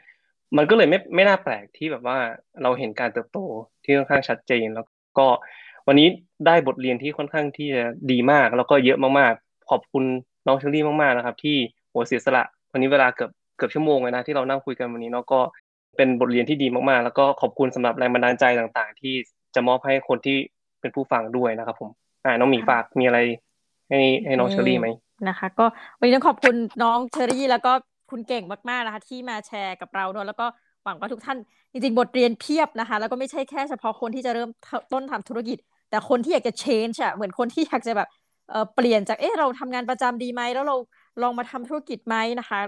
[0.57, 2.19] มันก็เลยไม่ไม่น่าแปลกที่แบบว่า
[2.63, 3.39] เราเห็นการเติบโต
[3.85, 4.87] ที่ค่อนข้างชัดเจนแล้ว
[5.19, 5.27] ก็
[5.87, 6.09] วันนี้
[6.47, 10.05] ได้บทเรียนที่ค่อนข้างที่จะดีมาก แล้วก็เยอะมากๆ ขอบคุณ
[10.47, 11.57] น้องเชอรี่มากๆนะครับ ที่
[11.91, 12.43] โหเสียสละ
[12.73, 15.41] วันนี้เวลาเกือบเกือบชั่วโมงเลยนะที่เรานั่งคุยกันวันนี้เนาะก็
[15.97, 19.15] เป็นบทเรียนที่ดีมากๆ แล้วก็ขอบคุณสำหรับแรงบันดาลใจต่างๆ ที่
[19.55, 20.37] จะมอบให้คนที่
[20.81, 21.91] เป็นผู้ฟังด้วยนะครับผม
[22.25, 23.19] อ่าน้องหมีฝากมีอะไร
[23.89, 24.87] ให้ให้น้องเชอรี่ไหม
[25.29, 25.67] นะคะ ก็
[25.99, 27.73] วันนี้ต้องขอบคุณน้องเชอรี่แล้วก็
[28.11, 30.47] คุณเก่งมากๆนะคะที่มาแชร์กับเราเนอะแล้วก็
[30.85, 31.39] หวังว่าทุกท่าน
[31.73, 34.51] จริงๆบทเรียนเพียบนะคะ แล้วก็ไม่ใช่แค่เฉพาะคนที่จะเริ่ม
[34.93, 35.59] ต้นทำธุรกิจ
[35.91, 38.09] แต่คนที่อยากจะ change อะเหมือนคนที่อยากจะแบบ
[38.75, 40.77] เปลี่ยนจากเอ๊ะเราทำงานประจำดีไหมแล้วเรา
[41.21, 42.59] ลองมาทำธุรกิจไหมนะคะ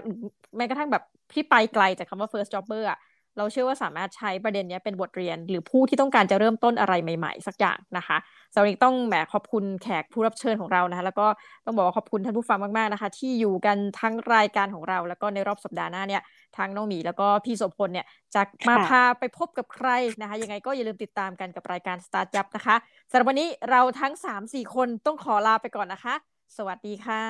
[0.57, 1.03] แม้กระทั่งแบบ
[1.33, 2.97] ที่ไปไกลจากคำว่า first jobber อะ
[3.39, 8.17] เราเชื่อว่าสามารถใช้ประเด็นนี้เป็นบทเรียน หรือผู้ที่ต้องการจะเริ่มต้นอะไรใหม่ๆ สักอย่างนะคะ
[8.53, 11.27] สำหรับต้องแหมขอบคุณแขกผู้รับเชิญของเรานะคะ แล้วก็
[11.65, 16.21] ต้องบอกว่าขอบคุณท่านผู้ฟังมากๆนะคะ ที่อยู่กันทั้งรายการของเรา แล้วก็ในรอบสัปดาห์หน้าเนี่ย
[16.57, 19.89] ทางน้องหมีแล้วก็พี่โสพลเนี่ยจะมาพาไปพบกับใคร
[20.21, 22.75] นะคะ ยังไงก็อย่าลืมติดตามกันกับรายการ Start ยับนะคะ
[23.09, 24.13] สำหรับวันนี้เราทั้ง
[24.43, 26.15] 3-4 คนต้องขอลาไปก่อนนะคะ
[26.57, 27.23] สวัสดีค่ะ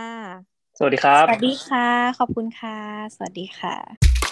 [0.77, 1.87] สวัสดีครับ สวัสดีค่ะ
[2.19, 2.77] ขอบคุณค่ะ
[3.15, 4.28] สวัสดีค่ะ